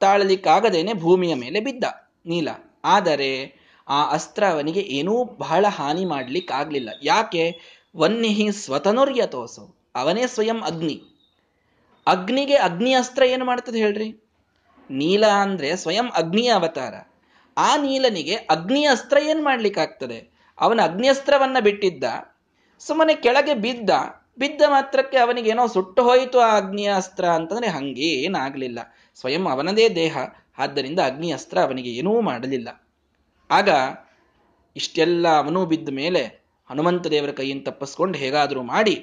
[0.00, 1.84] ತಾಳಲಿಕ್ಕಾಗದೇನೆ ಭೂಮಿಯ ಮೇಲೆ ಬಿದ್ದ
[2.26, 2.48] ನೀಲ.
[2.84, 3.54] ಆದರೆ
[3.88, 6.90] ಆ ಅಸ್ತ್ರ ಅವನಿಗೆ ಏನೂ ಬಹಳ ಹಾನಿ ಮಾಡ್ಲಿಕ್ಕಾಗ್ಲಿಲ್ಲ.
[7.02, 7.60] ಯಾಕೆ?
[7.96, 9.90] ವನ್ನಿಹಿ ಸ್ವತನುರ್ಯತೋಸು.
[9.94, 11.02] ಅವನೇ ಸ್ವಯಂ ಅಗ್ನಿ.
[12.06, 14.08] ಅಗ್ನಿಗೆ ಅಗ್ನಿ ಅಸ್ತ್ರ ಏನು ಮಾಡ್ತದೆ ಹೇಳ್ರಿ?
[14.90, 16.94] ನೀಲ ಅಂದ್ರೆ ಸ್ವಯಂ ಅಗ್ನಿಯ ಅವತಾರ.
[17.56, 20.18] ಆ ನೀಲನಿಗೆ ಅಗ್ನಿ ಅಸ್ತ್ರ ಏನ್ ಮಾಡ್ಲಿಕ್ಕಾಗ್ತದೆ?
[20.58, 22.04] ಅವನ ಅಗ್ನಿಯಸ್ತ್ರವನ್ನ ಬಿಟ್ಟಿದ್ದ,
[22.80, 23.90] ಸುಮ್ಮನೆ ಕೆಳಗೆ ಬಿದ್ದ
[24.38, 28.78] ಬಿದ್ದ ಮಾತ್ರಕ್ಕೆ ಅವನಿಗೆ ಏನೋ ಸುಟ್ಟು ಹೋಯಿತು ಆ ಅಗ್ನಿಯ ಅಸ್ತ್ರ ಅಂತಂದ್ರೆ ಹಂಗೆ ಏನಾಗ್ಲಿಲ್ಲ
[29.16, 30.16] ಸ್ವಯಂ ಅವನದೇ ದೇಹ,
[30.58, 32.68] ಆದ್ದರಿಂದ ಅಗ್ನಿ ಅಸ್ತ್ರ ಅವನಿಗೆ ಏನೂ ಮಾಡಲಿಲ್ಲ.
[33.50, 33.68] ಆಗ
[34.76, 36.22] ಇಷ್ಟೆಲ್ಲ ಅವನೂ ಬಿದ್ದ ಮೇಲೆ
[36.70, 38.94] ಹನುಮಂತ ದೇವರ ಕೈಯಿಂದ ತಪ್ಪಿಸ್ಕೊಂಡು ಹೇಗಾದರೂ ಮಾಡಿ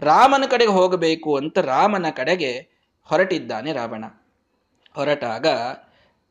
[0.00, 2.68] ರಾಮನ ಕಡೆಗೆ ಹೋಗಬೇಕು ಅಂತ ರಾಮನ ಕಡೆಗೆ
[3.02, 4.04] ಹೊರಟಿದ್ದಾನೆ ರಾವಣ.
[4.92, 5.46] ಹೊರಟಾಗ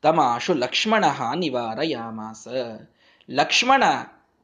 [0.01, 1.05] ತಮಾಶು ಲಕ್ಷ್ಮಣ
[1.36, 2.47] ನಿವಾರ ಯಾಮಾಸ
[3.29, 3.84] ಲಕ್ಷ್ಮಣ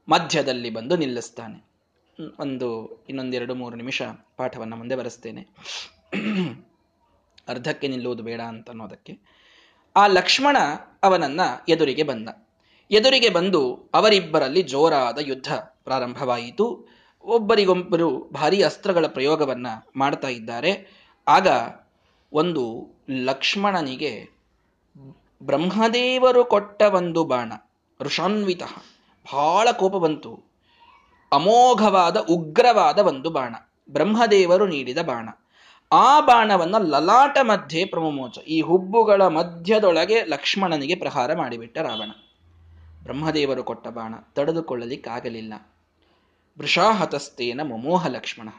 [0.09, 1.65] ಮಧ್ಯದಲ್ಲಿ ಬಂದು ನಿಲ್ಲಿಸ್ತಾನೆ.
[2.39, 4.01] ಒಂದು ಇನ್ನೊಂದೆರಡು ಮೂರು ನಿಮಿಷ
[4.37, 5.47] ಪಾಠವನ್ನು ಮುಂದೆ ಬರೆಸ್ತೇನೆ.
[7.47, 9.19] ಅರ್ಧಕ್ಕೆ ನಿಲ್ಲುವುದು ಬೇಡ ಅಂತ ಅನ್ನೋದಕ್ಕೆ.
[9.95, 10.57] ಆ ಲಕ್ಷ್ಮಣ
[11.03, 12.29] ಅವನನ್ನ ಎದುರಿಗೆ ಬಂದ.
[12.91, 16.94] ಎದುರಿಗೆ ಬಂದು ಅವರಿಬ್ಬರಲ್ಲಿ ಜೋರಾದ ಯುದ್ಧ ಪ್ರಾರಂಭವಾಯಿತು.
[17.25, 20.91] ಒಬ್ಬರಿಗೊಬ್ಬರು ಭಾರಿ ಅಸ್ತ್ರಗಳ ಪ್ರಯೋಗವನ್ನ ಮಾಡ್ತಾ ಇದ್ದಾರೆ.
[21.27, 21.47] ಆಗ
[22.33, 24.29] ಒಂದು ಲಕ್ಷ್ಮಣನಿಗೆ
[25.43, 27.53] ಬ್ರಹ್ಮದೇವರು ಕೊಟ್ಟ ಒಂದು ಬಾಣ,
[28.01, 28.63] ಋಷಾನ್ವಿತ
[29.33, 30.43] ಬಹಳ ಕೋಪ ಬಂತು.
[31.31, 33.55] ಅಮೋಘವಾದ, ಉಗ್ರವಾದ ಒಂದು ಬಾಣ,
[33.89, 35.29] ಬ್ರಹ್ಮದೇವರು ನೀಡಿದ ಬಾಣ.
[35.91, 42.11] ಆ ಬಾಣವನ್ನು ಲಲಾಟ ಮಧ್ಯೆ ಪ್ರಮೋಚ ಈ ಹುಬ್ಬುಗಳ ಮಧ್ಯದೊಳಗೆ ಲಕ್ಷ್ಮಣನಿಗೆ ಪ್ರಹಾರ ಮಾಡಿಬಿಟ್ಟ ರಾವಣ.
[43.03, 45.53] ಬ್ರಹ್ಮದೇವರು ಕೊಟ್ಟ ಬಾಣ ತಡೆದುಕೊಳ್ಳಲಿಕ್ಕಾಗಲಿಲ್ಲ.
[46.59, 48.49] ವೃಷಾಹತಸ್ತೇನ ಮಮೋಹ ಲಕ್ಷ್ಮಣ.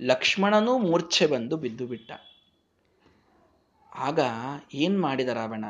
[0.00, 2.12] ಲಕ್ಷ್ಮಣನೂ ಮೂರ್ಛೆ ಬಂದು ಬಿದ್ದು ಬಿಟ್ಟ.
[3.96, 4.18] ಆಗ
[4.74, 5.64] ಏನ್ ಮಾಡಿದ ರಾವಣ?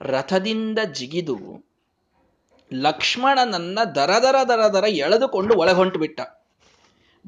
[0.00, 1.68] ರಥದಿಂದ ಜಿಗಿದು
[2.72, 6.20] ಲಕ್ಷ್ಮಣನನ್ನ ದರ ದರ ದರ ದರ ಎಳೆದುಕೊಂಡು ಒಳಗೊಂಟು ಬಿಟ್ಟ.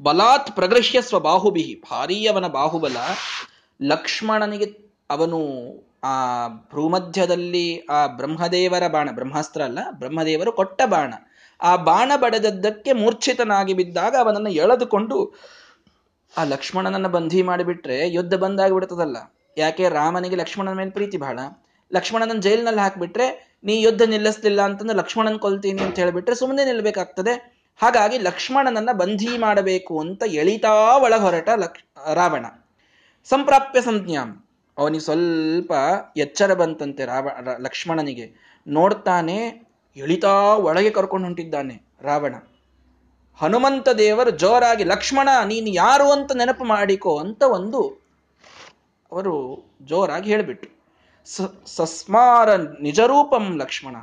[0.01, 2.97] ಬಲಾತ್ ಪ್ರಗೃಹ್ಯ ಸ್ವಬಾಹುಬಿಹಿ ಭಾರೀ ಅವನ ಬಾಹುಬಲ.
[3.81, 5.39] ಲಕ್ಷ್ಮಣನಿಗೆ ಅವನು
[6.03, 11.13] ಆ ಭ್ರೂಮಧ್ಯದಲ್ಲಿ ಆ ಬ್ರಹ್ಮದೇವರ ಬಾಣ, ಬ್ರಹ್ಮಾಸ್ತ್ರ ಅಲ್ಲ, ಬ್ರಹ್ಮದೇವರು ಕೊಟ್ಟ ಬಾಣ.
[11.61, 15.39] ಆ ಬಾಣ ಬಡದದ್ದಕ್ಕೆ ಮೂರ್ಛಿತನಾಗಿ ಬಿದ್ದಾಗ ಅವನನ್ನು ಎಳೆದುಕೊಂಡು
[16.37, 19.17] ಆ ಲಕ್ಷ್ಮಣನನ್ನ ಬಂಧಿ ಮಾಡಿಬಿಟ್ರೆ ಯುದ್ಧ ಬಂದಾಗಿ ಬಿಡ್ತದಲ್ಲ
[19.57, 19.89] ಯಾಕೆ?
[19.89, 21.39] ರಾಮನಿಗೆ ಲಕ್ಷ್ಮಣನ ಮೇಲೆ ಪ್ರೀತಿ ಬಹಳ.
[21.93, 28.89] ಲಕ್ಷ್ಮಣನ ಜೈಲಿನಲ್ಲಿ ಹಾಕಿಬಿಟ್ರೆ ನೀ ಯುದ್ಧ ನಿಲ್ಲಿಸ್ಲಿಲ್ಲ ಅಂತಂದ್ರೆ ಲಕ್ಷ್ಮಣನ್ ಕೊಲ್ತೀನಿ ಅಂತ ಹೇಳಿಬಿಟ್ರೆ ಸುಮ್ಮನೆ ನಿಲ್ಲಬೇಕಾಗ್ತದೆ ಹಾಗಾಗಿ ಲಕ್ಷ್ಮಣನನ್ನ
[28.91, 31.81] ಬಂಧಿ ಮಾಡಬೇಕು ಅಂತ ಎಳಿತಾ ಒಳ ಹೊರಟ ಲಕ್ಷ
[32.13, 32.45] ರಾವಣ.
[33.29, 34.45] ಸಂಪ್ರಾಪ್ಯ ಸಂಜ್ಞಾಂ.
[34.77, 35.73] ಅವನಿಗೆ ಸ್ವಲ್ಪ
[36.17, 38.57] ಎಚ್ಚರ ಬಂತಂತೆ ರಾವ, ಲಕ್ಷ್ಮಣನಿಗೆ.
[38.67, 42.35] ನೋಡ್ತಾನೆ ಎಳಿತಾ ಒಳಗೆ ಕರ್ಕೊಂಡು ಹೊಂಟಿದ್ದಾನೆ ರಾವಣ.
[43.35, 47.81] ಹನುಮಂತ ದೇವರು ಜೋರಾಗಿ, ಲಕ್ಷ್ಮಣ, ನೀನು ಯಾರು ಅಂತ ನೆನಪು ಮಾಡಿಕೋ ಅಂತ ಒಂದು
[49.11, 49.33] ಅವರು
[49.81, 50.71] ಜೋರಾಗಿ ಹೇಳಿಬಿಟ್ರು.
[51.65, 53.95] ಸಸ್ಮಾರ ನಿಜರೂಪಂ ಲಕ್ಷ್ಮಣ.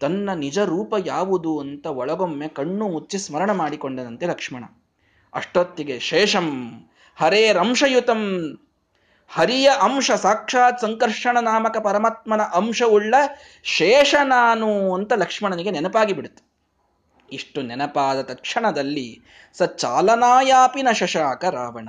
[0.00, 4.64] ತನ್ನ ನಿಜ ರೂಪ ಯಾವುದು ಅಂತ ಒಳಗೊಮ್ಮೆ ಕಣ್ಣು ಮುಚ್ಚಿ ಸ್ಮರಣ ಮಾಡಿಕೊಂಡನಂತೆ ಲಕ್ಷ್ಮಣ.
[5.34, 6.48] ಅಷ್ಟೊತ್ತಿಗೆ ಶೇಷಂ
[7.16, 8.20] ಹರೇರಂಶಯುತಂ
[9.32, 13.14] ಹರಿಯ ಅಂಶ, ಸಾಕ್ಷಾತ್ ಸಂಕರ್ಷಣ ನಾಮಕ ಪರಮಾತ್ಮನ ಅಂಶವುಳ್ಳ
[13.62, 16.42] ಶೇಷ ನಾನು ಅಂತ ಲಕ್ಷ್ಮಣನಿಗೆ ನೆನಪಾಗಿ ಬಿಡುತ್ತೆ.
[17.32, 19.22] ಇಷ್ಟು ನೆನಪಾದ ತಕ್ಷಣದಲ್ಲಿ
[19.54, 21.88] ಸ ಚಾಲನಾಯಾಪಿನ ಶಶಾಕ ರಾವಣ.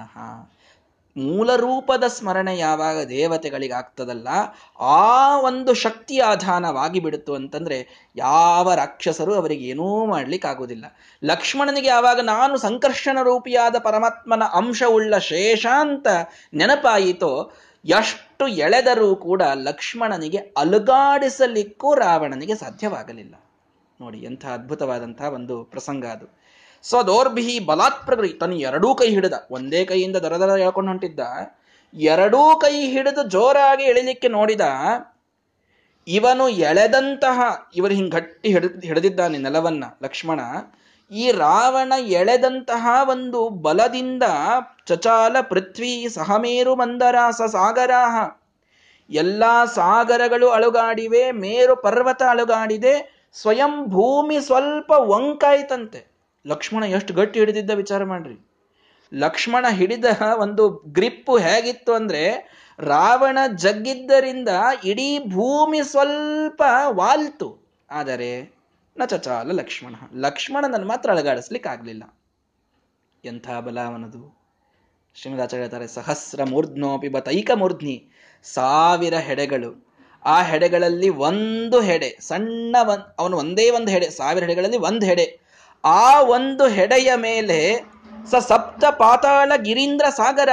[1.17, 4.27] ಮೂಲ ರೂಪದ ಸ್ಮರಣೆ ಯಾವಾಗ ದೇವತೆಗಳಿಗಾಗ್ತದಲ್ಲ,
[4.79, 10.85] ಆ ಒಂದು ಶಕ್ತಿ ಆಧಾನವಾಗಿ ಬಿಡುತ್ತು ಅಂತಂದ್ರೆ ಯಾವ ರಾಕ್ಷಸರು ಅವರಿಗೆ ಏನೂ ಮಾಡ್ಲಿಕ್ಕಾಗೋದಿಲ್ಲ
[11.23, 16.07] ಲಕ್ಷ್ಮಣನಿಗೆ ಯಾವಾಗ ನಾನು ಸಂಕರ್ಷಣ ರೂಪಿಯಾದ ಪರಮಾತ್ಮನ ಅಂಶವುಳ್ಳ ಶೇಷ ಅಂತ
[16.53, 17.51] ನೆನಪಾಯಿತೋ,
[17.85, 23.35] ಎಷ್ಟು ಎಳೆದರೂ ಕೂಡ ಲಕ್ಷ್ಮಣನಿಗೆ ಅಲುಗಾಡಿಸಲಿಕ್ಕೂ ರಾವಣನಿಗೆ ಸಾಧ್ಯವಾಗಲಿಲ್ಲ.
[24.01, 26.40] ನೋಡಿ ಎಂಥ ಅದ್ಭುತವಾದಂತಹ ಒಂದು ಪ್ರಸಂಗ ಅದು.
[26.83, 29.33] ಸ್ವದೋರ್ಭಿ ಬಲಾತ್ ಬಲಾತ್ಪ್ರಗರಿ ತನ್ನ ಎರಡೂ ಕೈ ಹಿಡಿದ.
[29.51, 31.19] ಒಂದೇ ಕೈಯಿಂದ ದರ ದರ ಹೇಳ್ಕೊಂಡು ಹೊಂಟಿದ್ದ.
[31.93, 34.61] ಎರಡೂ ಕೈ ಹಿಡಿದು ಜೋರಾಗಿ ಎಳಿಲಿಕ್ಕೆ ನೋಡಿದ.
[36.07, 40.39] ಇವನು ಎಳೆದಂತಹ, ಇವರು ಹಿಂಗ್ ಗಟ್ಟಿ ಹಿಡ, ಹಿಡಿದಿದ್ದಾನೆ ನೆಲವನ್ನ, ಲಕ್ಷ್ಮಣ.
[41.11, 44.23] ಈ ರಾವಣ ಎಳೆದಂತಹ ಒಂದು ಬಲದಿಂದ
[44.85, 48.41] ಚಚಾಲ ಪೃಥ್ವಿ ಸಹಮೇರು ಮಂದರಾಸ ಸಾಗರಾಹ.
[49.09, 56.10] ಎಲ್ಲಾ ಸಾಗರಗಳು ಅಳುಗಾಡಿವೆ, ಮೇರು ಪರ್ವತ ಅಳುಗಾಡಿದೆ, ಸ್ವಯಂ ಭೂಮಿ ಸ್ವಲ್ಪ ವಂಕಾಯ್ತಂತೆ
[56.47, 58.47] ಲಕ್ಷ್ಮಣ ಎಷ್ಟು ಗಟ್ಟಿ ಹಿಡಿದಿದ್ದ ವಿಚಾರ ಮಾಡ್ರಿ.
[59.13, 60.05] ಲಕ್ಷ್ಮಣ ಹಿಡಿದ
[60.39, 64.49] ಒಂದು ಗ್ರಿಪ್ಪು ಹೇಗಿತ್ತು ಅಂದ್ರೆ, ರಾವಣ ಜಗ್ಗಿದ್ದರಿಂದ
[64.83, 67.75] ಇಡೀ ಭೂಮಿ ಸ್ವಲ್ಪ ವಾಲ್ತು.
[67.91, 68.55] ಆದರೆ,
[68.97, 72.19] ನಚಚಾಲ ಲಕ್ಷ್ಮಣ, ಲಕ್ಷ್ಮಣನನ್ನು ಮಾತ್ರ ಅಳಗಾಡಿಸ್ಲಿಕ್ಕೆ ಆಗ್ಲಿಲ್ಲ.
[73.25, 74.41] ಎಂಥ ಬಲ ಅವನದು?
[75.15, 78.09] ಶ್ರೀಮದಾಚಾರ್ಯ ಹೇಳ್ತಾರೆ ಸಹಸ್ರ ಮೂರ್ಧ್ನೋಪಿ ಬತೈಕ ಮೂರ್ಧ್ನಿ
[78.43, 79.87] ಸಾವಿರ ಹೆಡೆಗಳು.
[80.25, 82.75] ಆ ಹೆಡೆಗಳಲ್ಲಿ ಒಂದು ಹೆಡೆ, ಸಣ್ಣ
[83.19, 85.40] ಅವನು ಒಂದೇ ಒಂದು ಹೆಡೆ, ಸಾವಿರ ಹೆಡೆಗಳಲ್ಲಿ ಒಂದು ಹೆಡೆ.
[85.85, 87.85] ಆ ಒಂದು ಹೆಡೆಯ ಮೇಲೆ
[88.31, 90.49] ಸ ಸಪ್ತ ಪಾತಾಳ ಗಿರೀಂದ್ರ ಸಾಗರ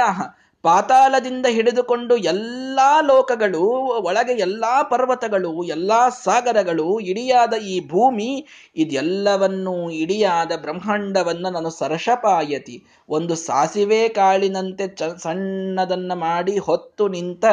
[0.61, 3.61] ಪಾತಾಳದಿಂದ ಹಿಡಿದುಕೊಂಡು ಎಲ್ಲ ಲೋಕಗಳು,
[4.03, 14.09] ಒಳಗೆ ಎಲ್ಲ ಪರ್ವತಗಳು, ಎಲ್ಲ ಸಾಗರಗಳು, ಇಡಿಯಾದ ಈ ಭೂಮಿ, ಇದೆಲ್ಲವನ್ನೂ ಇಡಿಯಾದ ಬ್ರಹ್ಮಾಂಡವನ್ನ ನಾನು ಸರಷಪಾಯತಿ ಒಂದು ಸಾಸಿವೆ
[14.09, 17.45] ಕಾಳಿನಂತೆ ಚ ಸಣ್ಣದನ್ನ ಮಾಡಿ ಹೊತ್ತು ನಿಂತ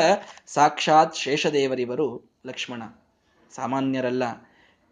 [0.47, 2.83] ಸಾಕ್ಷಾತ್ ಶೇಷದೇವರಿವರು ಲಕ್ಷ್ಮಣ.
[3.57, 4.23] ಸಾಮಾನ್ಯರಲ್ಲ.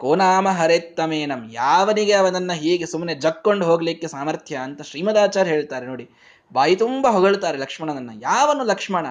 [0.04, 1.50] ಕೋನಾಮ ಹರೆತ್ತಮೇನಂ.
[1.52, 6.10] ಯಾವನಿಗೆ ಅವನನ್ನ ಹೀಗೆ ಸುಮ್ಮನೆ ಜಕ್ಕೊಂಡು ಹೋಗ್ಲಿಕ್ಕೆ ಸಾಮರ್ಥ್ಯ ಅಂತ ಶ್ರೀಮದಾಚಾರ್ಯ ಹೇಳ್ತಾರೆ ನೋಡಿ.
[6.52, 8.10] ಬಾಯಿ ತುಂಬ ಹೊಗಳ್ತಾರೆ ಲಕ್ಷ್ಮಣನನ್ನ.
[8.22, 9.06] ಯಾವನು ಲಕ್ಷ್ಮಣ?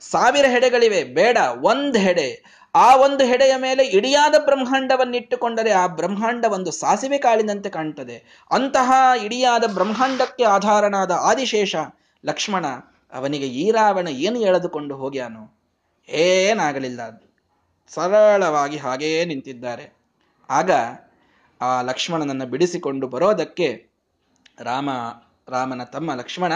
[0.00, 1.04] ಸಾವಿರ ಹೆಡೆಗಳಿವೆ.
[1.04, 2.44] ಬೇಡ, ಒಂದು ಹೆಡೆ.
[2.74, 8.46] ಆ ಒಂದು ಹೆಡೆಯ ಮೇಲೆ ಇಡಿಯಾದ ಬ್ರಹ್ಮಾಂಡವನ್ನಿಟ್ಟುಕೊಂಡರೆ ಆ ಬ್ರಹ್ಮಾಂಡ ಒಂದು ಸಾಸಿವೆ ಕಾಳಿನಂತೆ ಕಾಣ್ತದೆ.
[8.50, 8.92] ಅಂತಹ
[9.24, 11.76] ಇಡಿಯಾದ ಬ್ರಹ್ಮಾಂಡಕ್ಕೆ ಆಧಾರನಾದ ಆದಿಶೇಷ
[12.24, 12.66] ಲಕ್ಷ್ಮಣ
[13.12, 15.60] ಅವನಿಗೆ ಈ ರಾವಣ ಏನು ಎಳೆದುಕೊಂಡು ಹೋಗ್ಯಾನು?
[16.08, 17.29] ಏನಾಗಲಿಲ್ಲ.
[17.94, 19.92] ಸರಳವಾಗಿ ಹಾಗೇ ನಿಂತಿದ್ದಾರೆ.
[20.50, 20.70] ಆಗ
[21.60, 23.86] ಆ ಲಕ್ಷ್ಮಣನನ್ನು ಬಿಡಿಸಿಕೊಂಡು ಬರೋದಕ್ಕೆ
[24.60, 24.90] ರಾಮ,
[25.48, 26.52] ರಾಮನ ತಮ್ಮ ಲಕ್ಷ್ಮಣ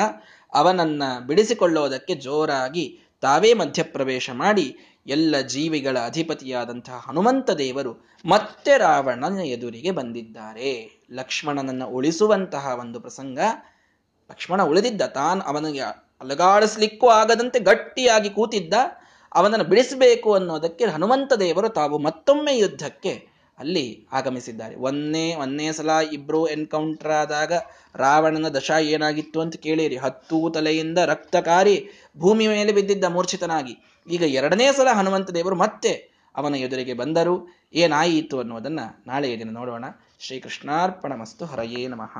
[0.55, 7.93] ಅವನನ್ನ ಬಿಡಿಸಿಕೊಳ್ಳೋದಕ್ಕೆ ಜೋರಾಗಿ ತಾವೇ ಮಧ್ಯಪ್ರವೇಶ ಮಾಡಿ ಎಲ್ಲ ಜೀವಿಗಳ ಅಧಿಪತಿಯಾದಂತಹ ಹನುಮಂತ ದೇವರು
[8.25, 11.03] ಮತ್ತೆ ರಾವಣನ ಎದುರಿಗೆ ಬಂದಿದ್ದಾರೆ.
[11.13, 13.39] ಲಕ್ಷ್ಮಣನನ್ನ ಉಳಿಸುವಂತಹ ಒಂದು ಪ್ರಸಂಗ.
[14.31, 15.81] ಲಕ್ಷ್ಮಣ ಉಳಿದಿದ್ದ ತಾನು ಅವನಿಗೆ
[16.21, 18.75] ಅಲಗಾಡಿಸ್ಲಿಕ್ಕೂ ಆಗದಂತೆ ಗಟ್ಟಿಯಾಗಿ ಕೂತಿದ್ದ
[19.35, 24.75] ಅವನನ್ನು ಬಿಡಿಸಬೇಕು ಅನ್ನೋದಕ್ಕೆ ಹನುಮಂತ ದೇವರು ತಾವು ಮತ್ತೊಮ್ಮೆ ಯುದ್ಧಕ್ಕೆ ಅಲ್ಲಿ ಆಗಮಿಸಿದ್ದಾರೆ.
[24.77, 27.53] ಒಂದೇ ಒಂದೇ ಸಲ ಇಬ್ರು ಎನ್ಕೌಂಟರ್ ಆದಾಗ
[27.95, 29.97] ರಾವಣನ ದಶ ಏನಾಗಿತ್ತು ಅಂತ ಕೇಳಿರಿ.
[29.97, 34.03] ಹತ್ತು ತಲೆಯಿಂದ ರಕ್ತಕಾರಿ ಭೂಮಿ ಮೇಲೆ ಬಿದ್ದಿದ್ದ ಮೂರ್ಛಿತನಾಗಿ.
[34.11, 35.93] ಈಗ ಎರಡನೇ ಸಲ ಹನುಮಂತ ದೇವರು ಮತ್ತೆ
[36.37, 37.49] ಅವನ ಎದುರಿಗೆ ಬಂದರು.
[37.75, 39.85] ಏನಾಯಿತು ಅನ್ನೋದನ್ನ ನಾಳೆಯ ದಿನ ನೋಡೋಣ.
[40.21, 42.17] ಶ್ರೀಕೃಷ್ಣಾರ್ಪಣ ಮಸ್ತು ಹರಯೇ ನಮಃ.